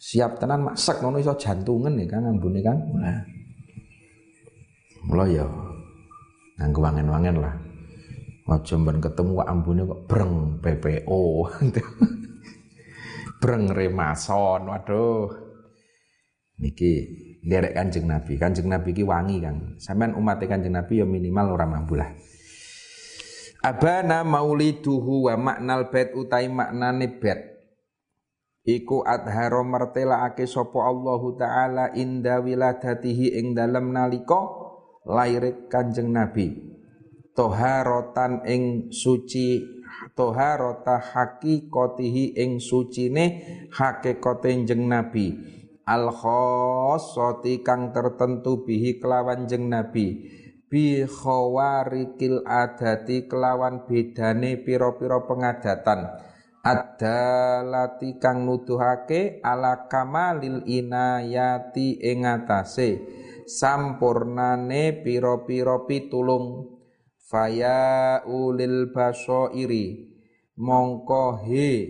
siap 0.01 0.41
tenan 0.41 0.65
maksek 0.65 1.05
ngono 1.05 1.21
iso 1.21 1.37
jantungan 1.37 1.93
ya 2.01 2.09
kan 2.09 2.25
ngambune 2.25 2.61
kan 2.65 2.79
nah 2.97 3.21
mula 5.05 5.29
ya 5.29 5.45
nganggo 6.57 6.81
wangen-wangen 6.81 7.37
lah 7.37 7.55
Aja 8.51 8.75
ben 8.83 8.99
ketemu 8.99 9.47
ambune 9.47 9.87
kok 9.87 10.11
breng 10.11 10.59
PPO. 10.59 11.23
breng 13.41 13.65
remason. 13.71 14.67
Waduh. 14.67 15.31
Niki 16.59 16.91
derek 17.47 17.79
Kanjeng 17.79 18.11
Nabi. 18.11 18.35
Kanjeng 18.35 18.67
Nabi 18.67 18.91
ki 18.91 19.07
wangi, 19.07 19.39
Kang. 19.39 19.79
Sampean 19.79 20.19
umat 20.19 20.43
Kanjeng 20.43 20.75
Nabi 20.75 20.99
ya 20.99 21.07
minimal 21.07 21.55
ora 21.55 21.67
mampu 21.71 21.95
lah. 21.95 22.11
Abana 23.63 24.27
mauliduhu 24.27 25.31
wa 25.31 25.35
maknal 25.39 25.87
bait 25.95 26.11
utai 26.11 26.51
maknane 26.51 27.07
bait. 27.23 27.50
Iku 28.61 29.01
adharo 29.09 29.65
mertelaake 29.65 30.45
sapa 30.45 30.85
Allah 30.85 31.23
taala 31.41 31.85
inda 31.97 32.45
wiladatihi 32.45 33.41
ing 33.41 33.57
dalem 33.57 33.89
nalika 33.93 34.41
lair 35.09 35.69
Kanjeng 35.73 36.13
Nabi. 36.13 36.71
Toharotan 37.33 38.45
ing 38.45 38.93
suci 38.93 39.81
toharota 40.15 41.01
hakikotihi 41.01 42.37
ing 42.37 42.61
sucine 42.61 43.25
hakikote 43.73 44.53
jeng 44.67 44.89
nabi. 44.89 45.37
Al 45.89 46.13
khossoti 46.15 47.67
kang 47.67 47.91
tertentu 47.91 48.63
bihi 48.63 49.03
kelawan 49.03 49.51
jeng 49.51 49.67
nabi. 49.73 50.39
Bi 50.71 51.03
khawarikil 51.03 52.47
adati 52.47 53.27
kelawan 53.27 53.91
bedane 53.91 54.63
piro-piro 54.63 55.27
pengadatan 55.27 56.30
adalati 56.61 58.21
kang 58.21 58.45
nuduhake 58.45 59.41
ala 59.41 59.89
kamalil 59.89 60.65
inayati 60.69 61.97
ing 62.01 62.29
atase. 62.29 63.01
Sampurnane 63.49 65.03
piro-piro 65.03 65.89
pitulung. 65.89 66.79
Faya 67.31 68.21
ulil 68.27 68.91
basoiri. 68.91 70.11
Mongko 70.61 71.47
he 71.47 71.89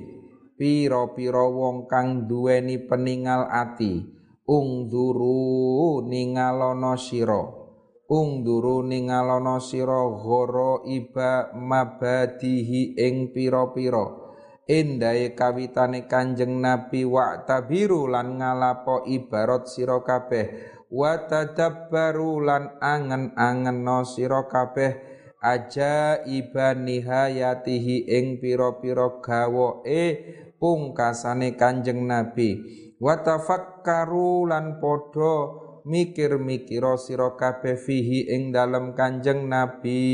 piro-piro 0.55 1.47
wong 1.51 1.89
kang 1.91 2.29
duweni 2.29 2.79
peningal 2.87 3.49
ati. 3.51 4.05
Ungduru 4.47 6.03
ningalono 6.07 6.99
sira. 6.99 7.43
Ungduru 8.11 8.83
ningalono 8.83 9.62
sira 9.62 10.03
ghara 10.11 10.83
iba 10.83 11.55
mabadihi 11.55 12.99
ing 12.99 13.31
piro-piro 13.31 14.20
endahe 14.71 15.35
kawitane 15.35 16.07
Kanjeng 16.07 16.62
Nabi 16.62 17.03
wa 17.03 17.43
tabiru 17.43 18.07
lan 18.07 18.39
ngalapo 18.39 19.03
ibarat 19.11 19.66
sira 19.66 19.99
kabeh. 20.07 20.79
Wa 20.87 21.27
tadabbaru 21.27 22.39
lan 22.47 22.79
angen-angen 22.79 23.83
no 23.83 24.07
sira 24.07 24.47
kabeh. 24.47 25.11
Aja 25.41 26.21
iba 26.29 26.77
nihayatihi 26.77 28.12
ing 28.12 28.39
pira-pira 28.39 29.18
gawoe 29.18 30.05
pungkasane 30.62 31.59
Kanjeng 31.59 32.07
Nabi. 32.07 32.61
Wa 33.01 33.25
tafakkaru 33.25 34.47
lan 34.47 34.79
padha 34.79 35.66
mikir-mikira 35.89 37.01
sira 37.01 37.35
kabeh 37.41 37.81
fihi 37.81 38.29
ing 38.29 38.53
dalem 38.53 38.93
Kanjeng 38.93 39.49
Nabi. 39.49 40.05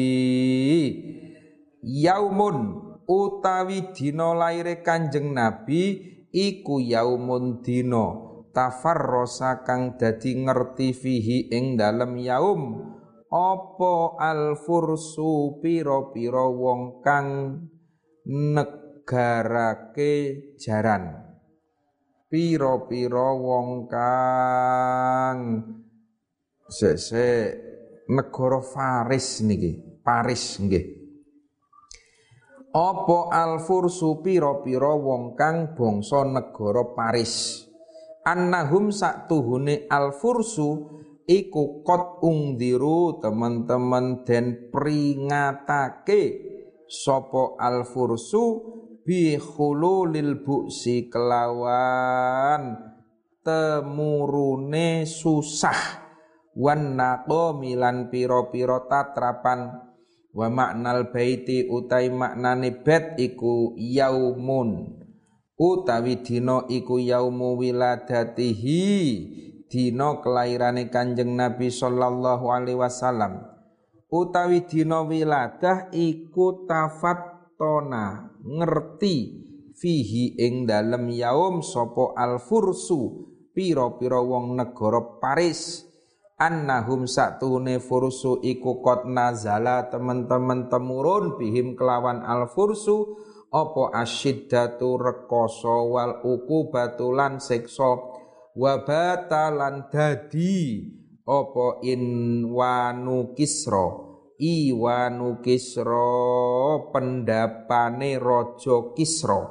Yaumun 1.83 2.86
utawi 3.07 3.95
dina 3.95 4.35
laire 4.35 4.83
Kanjeng 4.83 5.31
Nabi 5.31 6.03
iku 6.35 6.83
yaumun 6.83 7.63
dina 7.63 8.27
tafarrosa 8.51 9.63
kang 9.63 9.95
dadi 9.95 10.35
ngerti 10.43 10.91
fihi 10.93 11.55
ing 11.55 11.79
dalem 11.79 12.19
yaum. 12.21 12.63
Apa 13.27 14.17
alfursu 14.23 15.59
pira-pira 15.59 16.47
wong 16.47 17.03
kang 17.03 17.59
negarake 18.25 20.15
jaran? 20.57 21.27
Pira-pira 22.31 23.35
wong 23.35 23.91
kang 23.91 25.39
sese 26.67 27.55
negara 28.11 28.63
Faris 28.63 29.43
niki 29.43 30.03
Paris 30.03 30.59
nggih 30.63 31.06
apa 32.77 33.33
alfursu 33.33 34.21
pira-pira 34.21 34.93
wong 34.93 35.33
kang 35.33 35.73
bangsa 35.73 36.29
negara 36.29 36.85
Paris? 36.93 37.65
Annahum 38.21 38.93
saktuhune 38.93 39.89
alfursu 39.89 41.01
iku 41.25 41.81
kot 41.81 42.21
ungdiru 42.21 43.17
teman-teman 43.25 44.29
dan 44.29 44.69
peringatake 44.69 46.23
sopo 46.85 47.57
alfursu 47.57 48.45
bi 49.09 49.41
khululil 49.41 50.45
buksi 50.45 51.09
kelawan 51.09 52.77
temurune 53.41 55.09
susah. 55.09 56.05
Wan 56.57 56.97
milan 57.61 58.09
piro-piro 58.09 58.89
tatrapan 58.89 59.86
wa 60.37 60.53
maknal 60.53 61.09
baiti 61.09 61.65
utai 61.65 62.13
maknane 62.13 62.85
bet 62.85 63.17
iku 63.17 63.73
yaumun. 63.81 65.01
Utawi 65.57 66.21
dina 66.21 66.69
iku 66.69 67.01
yaumu 67.01 67.57
wiladatihi 67.57 68.85
dina 69.73 70.21
kelairane 70.21 70.93
Kanjeng 70.93 71.33
Nabi 71.33 71.73
sallallahu 71.73 72.53
alaihi 72.53 72.77
wasallam. 72.77 73.41
Utawi 74.13 74.69
dina 74.69 75.01
wiladah 75.01 75.89
iku 75.97 76.69
tafattona 76.69 78.37
ngerti 78.45 79.17
fihi 79.81 80.37
ing 80.37 80.69
dalem 80.69 81.09
yaum 81.09 81.65
sapa 81.65 82.13
alfursu 82.13 83.33
pira-pira 83.57 84.21
wong 84.21 84.61
negara 84.61 85.01
Paris 85.17 85.86
annahum 86.37 87.09
satune 87.09 87.81
fursu 87.81 88.45
iku 88.45 88.85
kot 88.85 89.09
nazala 89.09 89.89
teman-teman 89.89 90.69
temurun 90.69 91.41
bihim 91.41 91.73
kelawan 91.73 92.21
alfursu 92.21 93.17
apa 93.49 93.97
asyiddatu 94.05 95.01
rekoso 95.01 95.97
wal 95.97 96.21
ukubatulan 96.21 97.41
sekso 97.41 98.13
wabatalan 98.53 99.89
dadi 99.89 100.85
apa 101.25 101.83
inwanu 101.83 103.33
kisra. 103.33 104.07
Iwanu 104.37 105.41
kisra 105.41 106.93
pendapane 106.93 108.21
raja 108.21 108.93
kisra. 108.93 109.49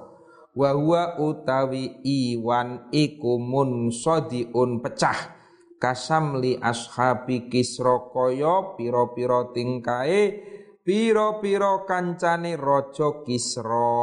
Wa 0.53 0.71
huwa 0.71 1.17
utawi 1.19 2.05
iwan 2.05 2.93
iku 2.93 3.41
munsadiun 3.41 4.86
pecah 4.86 5.34
kasamli 5.86 6.57
ashabi 6.57 7.45
kisra 7.45 8.09
kaya 8.09 8.73
pira-pira 8.73 9.53
tingkae 9.53 10.21
pira-pira 10.81 11.86
kancane 11.86 12.57
raja 12.57 13.21
kisra. 13.21 13.93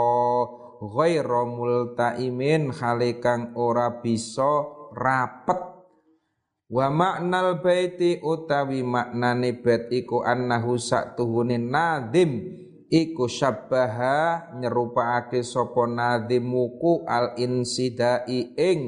Ghairu 0.83 1.43
multaimin 1.47 2.71
hale 2.75 3.19
kang 3.23 3.55
ora 3.59 4.03
bisa 4.03 4.67
rapet. 4.95 5.59
Wa 6.71 6.87
maknal 6.91 7.63
baiti 7.63 8.19
utawi 8.23 8.83
maknane 8.87 9.63
bait 9.63 9.91
iku 9.91 10.23
annahu 10.27 10.79
saktuhune 10.79 11.59
nadim 11.59 12.43
iku 12.91 13.29
syabbaha 13.31 14.51
nyerupakake 14.59 15.45
sapa 15.47 15.85
nadimuku 15.87 17.05
al 17.07 17.37
insidai 17.39 18.57
ing 18.57 18.81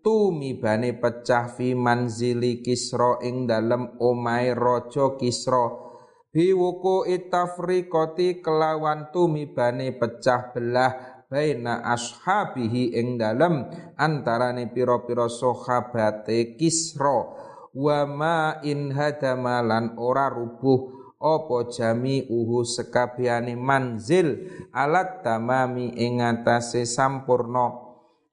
tumibane 0.00 0.96
pecah 0.96 1.48
fi 1.52 1.72
manzili 1.76 2.60
kisra 2.64 3.20
ing 3.24 3.48
dalem 3.48 3.96
omahe 4.00 4.52
raja 4.56 5.16
kisra. 5.20 5.88
Biwuku 6.30 7.10
itafriqati 7.10 8.38
kelawan 8.38 9.10
tumibane 9.10 9.96
pecah 9.98 10.54
belah 10.54 11.20
baina 11.30 11.82
ashabihi 11.86 12.98
ing 12.98 13.18
dalem 13.18 13.66
antarane 13.94 14.66
pira-pira 14.70 15.30
sahabate 15.30 16.58
Kisra. 16.58 17.34
Wa 17.70 18.02
ma 18.02 18.58
in 18.66 18.90
hadamalan 18.90 19.94
ora 19.94 20.26
rubuh 20.26 20.90
apa 21.22 21.70
jami 21.70 22.26
uhu 22.26 22.66
sekabehane 22.66 23.54
manzil 23.54 24.50
alat 24.74 25.22
tamami 25.22 25.94
ing 25.94 26.18
atase 26.18 26.82
sampurna 26.82 27.89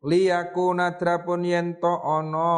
liyakuna 0.07 0.95
drapun 0.95 1.43
yen 1.43 1.75
to 1.83 1.91
ana 1.91 2.49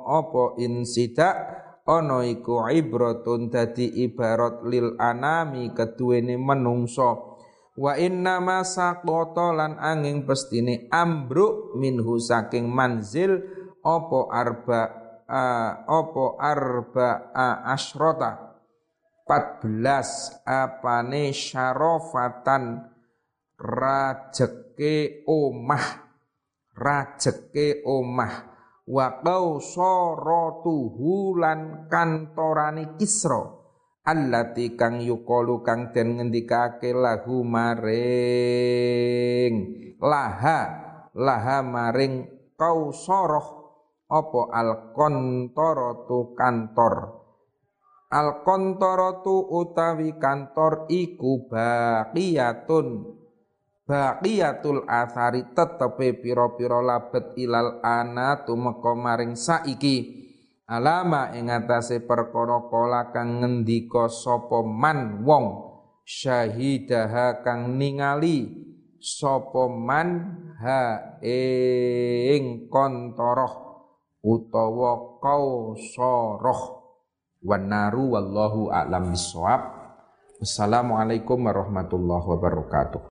apa 0.00 0.56
insidak 0.56 1.36
ana 1.84 2.24
iku 2.24 2.64
ibratun 2.72 3.52
dadi 3.52 4.08
ibarat 4.08 4.64
lil 4.64 4.96
anami 4.96 5.76
keduwene 5.76 6.40
menungso. 6.40 7.36
Wa 7.72 7.96
inna 7.96 8.36
masa 8.36 9.00
lan 9.00 9.80
angin 9.80 10.28
pestine 10.28 10.92
ambruk 10.92 11.72
minhu 11.80 12.20
saking 12.20 12.68
manzil 12.68 13.40
opo 13.80 14.28
arba 14.28 14.92
uh, 15.24 15.88
opo 15.88 16.36
arba 16.36 17.32
uh, 17.32 17.72
asrota 17.72 18.60
14 19.24 20.44
apane 20.44 21.32
syarofatan 21.32 22.92
rajeke 23.56 25.24
omah 25.24 26.01
rajeke 26.82 27.86
omah. 27.86 28.50
Wa 28.82 29.22
qausaratuhu 29.22 31.38
lan 31.38 31.86
kantorane 31.86 32.98
kisra. 32.98 33.62
Allati 34.02 34.74
kang 34.74 34.98
yuqalu 34.98 35.62
kang 35.62 35.94
den 35.94 36.18
ngendikake 36.18 36.90
lahu 36.90 37.46
maring. 37.46 37.94
Laha 40.02 40.60
laha 41.14 41.62
maring 41.62 42.26
kausoroh 42.58 43.62
apa 44.10 44.50
al 44.50 44.90
kontoratu 44.90 46.34
kantor? 46.34 47.22
Al 48.10 48.42
kontoratu 48.42 49.54
utawi 49.54 50.18
kantor 50.18 50.90
iku 50.90 51.46
baqiyatun 51.46 53.21
baqiyatul 53.92 54.88
athari 54.88 55.52
tetepe 55.52 56.16
pira-pira 56.16 56.80
labet 56.80 57.36
ilal 57.36 57.84
ana 57.84 58.40
tumeka 58.40 58.96
maring 58.96 59.36
saiki. 59.36 60.24
Alama 60.64 61.36
ing 61.36 61.52
atase 61.52 62.00
perkara 62.00 62.72
kala 62.72 63.12
kang 63.12 63.44
ngendika 63.44 64.08
sapa 64.08 64.64
man 64.64 65.20
wong 65.20 65.68
syahidaha 66.08 67.44
kang 67.44 67.76
ningali 67.76 68.48
sapa 68.96 69.68
man 69.68 70.08
ha 70.56 71.12
ing 71.20 72.72
kontoroh 72.72 73.52
utawa 74.24 75.20
kausoroh. 75.20 76.80
Wanaru 77.42 78.16
wallahu 78.16 78.70
a'lam 78.70 79.12
bissawab. 79.12 79.60
Wassalamualaikum 80.38 81.42
warahmatullahi 81.42 82.26
wabarakatuh 82.32 83.02